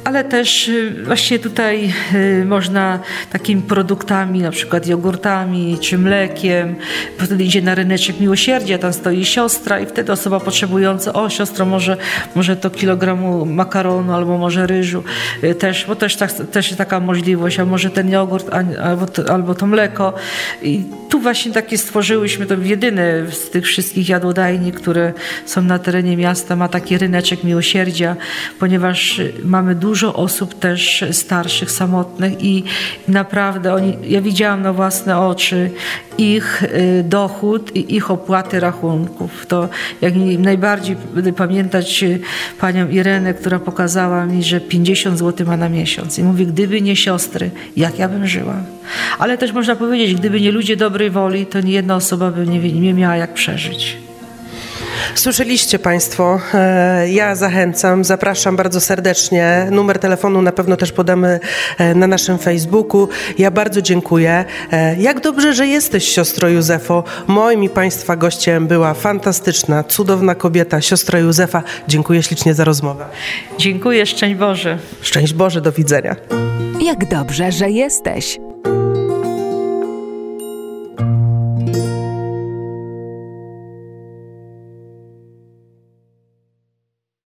Ale 0.06 0.24
też 0.24 0.68
y, 0.68 1.04
właśnie 1.04 1.40
tutaj 1.40 1.94
y, 2.14 2.46
można 2.46 3.00
takimi 3.32 3.62
produktami, 3.62 4.40
na 4.40 4.52
przykład 4.52 4.88
jogurtami 4.88 5.78
czy 5.82 5.98
mlekiem, 5.98 6.76
wtedy 7.18 7.44
idzie 7.44 7.62
na 7.62 7.76
ryneczek 7.76 8.20
miłosierdzia, 8.20 8.78
tam 8.78 8.94
stoi 8.94 9.26
siostra 9.26 9.80
i 9.80 9.86
wtedy 9.86 10.12
osoba 10.12 10.40
potrzebująca, 10.40 11.14
o 11.14 11.30
siostro, 11.30 11.66
może, 11.66 11.98
może 12.36 12.56
to 12.56 12.70
kilogramu 12.70 13.46
makaronu 13.46 14.14
albo 14.14 14.38
może 14.38 14.68
ryżu 14.68 15.04
y, 15.44 15.56
też, 15.56 15.86
bo 15.88 15.96
też, 15.96 16.16
tak, 16.16 16.34
też 16.34 16.66
jest 16.66 16.78
taka 16.78 17.00
możliwość, 17.00 17.60
a 17.60 17.66
może 17.66 17.90
ten 17.90 18.12
jogurt 18.12 18.50
albo 18.84 19.06
to, 19.06 19.34
albo 19.34 19.56
to 19.56 19.68
mleko. 19.68 20.14
I 20.62 20.84
tu 21.10 21.20
właśnie 21.20 21.52
takie 21.52 21.78
stworzyłyśmy, 21.78 22.46
to 22.46 22.54
jedyne 22.64 23.32
z 23.32 23.50
tych 23.50 23.66
wszystkich 23.66 24.10
jadłodajni, 24.10 24.72
które 24.72 25.14
są 25.46 25.62
na 25.62 25.80
terenie 25.80 26.18
miasta, 26.18 26.56
ma 26.56 26.68
taki 26.68 26.98
ryneczek 26.98 27.44
miłosierdzia, 27.44 28.16
ponieważ 28.60 29.22
mamy 29.44 29.76
dużo 29.76 29.95
osób 30.04 30.60
też 30.60 31.06
starszych, 31.12 31.72
samotnych 31.72 32.44
i 32.44 32.64
naprawdę 33.08 33.74
oni, 33.74 33.98
ja 34.08 34.22
widziałam 34.22 34.62
na 34.62 34.74
własne 34.74 35.20
oczy 35.20 35.72
ich 36.18 36.64
y, 36.64 37.04
dochód 37.04 37.76
i 37.76 37.96
ich 37.96 38.12
opłaty 38.12 38.60
rachunków. 38.60 39.46
To 39.46 39.70
jak 40.02 40.14
najbardziej 40.40 40.96
będę 41.16 41.34
pamiętać 41.34 42.04
y, 42.04 42.20
panią 42.60 42.90
Irenę, 42.90 43.34
która 43.34 43.60
pokazała 43.60 44.26
mi, 44.26 44.44
że 44.44 44.60
50 44.60 45.20
zł 45.20 45.48
ma 45.48 45.58
na 45.58 45.70
miesiąc. 45.70 46.20
I 46.20 46.24
mówię, 46.24 46.46
gdyby 46.46 46.82
nie 46.82 46.96
siostry, 46.96 47.52
jak 47.78 48.00
ja 48.00 48.10
bym 48.10 48.28
żyła? 48.28 48.56
Ale 49.20 49.38
też 49.38 49.52
można 49.52 49.76
powiedzieć, 49.76 50.16
gdyby 50.16 50.42
nie 50.42 50.52
ludzie 50.52 50.78
dobrej 50.78 51.10
woli, 51.10 51.46
to 51.46 51.62
nie 51.62 51.72
jedna 51.72 51.96
osoba 51.96 52.32
by 52.32 52.48
nie, 52.48 52.60
nie 52.60 52.94
miała 52.94 53.16
jak 53.16 53.34
przeżyć. 53.34 53.98
Słyszeliście 55.16 55.80
Państwo, 55.80 56.40
e, 56.54 57.10
ja 57.10 57.36
zachęcam, 57.36 58.04
zapraszam 58.04 58.56
bardzo 58.56 58.82
serdecznie. 58.82 59.68
Numer 59.72 60.00
telefonu 60.00 60.42
na 60.42 60.52
pewno 60.52 60.78
też 60.78 60.92
podamy 60.92 61.40
e, 61.78 61.96
na 61.96 62.08
naszym 62.08 62.38
Facebooku. 62.38 63.08
Ja 63.38 63.52
bardzo 63.52 63.82
dziękuję. 63.82 64.46
E, 64.72 64.96
Jak 64.98 65.20
dobrze, 65.20 65.54
że 65.54 65.68
jesteś 65.68 66.08
siostro 66.08 66.50
Józefo. 66.50 67.04
Moim 67.28 67.64
i 67.64 67.70
Państwa 67.70 68.16
gościem 68.16 68.68
była 68.68 68.94
fantastyczna, 68.94 69.84
cudowna 69.84 70.36
kobieta, 70.36 70.82
siostra 70.82 71.20
Józefa. 71.20 71.64
Dziękuję 71.88 72.24
ślicznie 72.24 72.54
za 72.54 72.64
rozmowę. 72.64 73.06
Dziękuję, 73.58 74.06
szczęść 74.06 74.36
Boże. 74.36 74.78
Szczęść 75.02 75.34
Boże, 75.34 75.62
do 75.62 75.72
widzenia. 75.72 76.16
Jak 76.82 77.10
dobrze, 77.10 77.52
że 77.52 77.70
jesteś. 77.70 78.38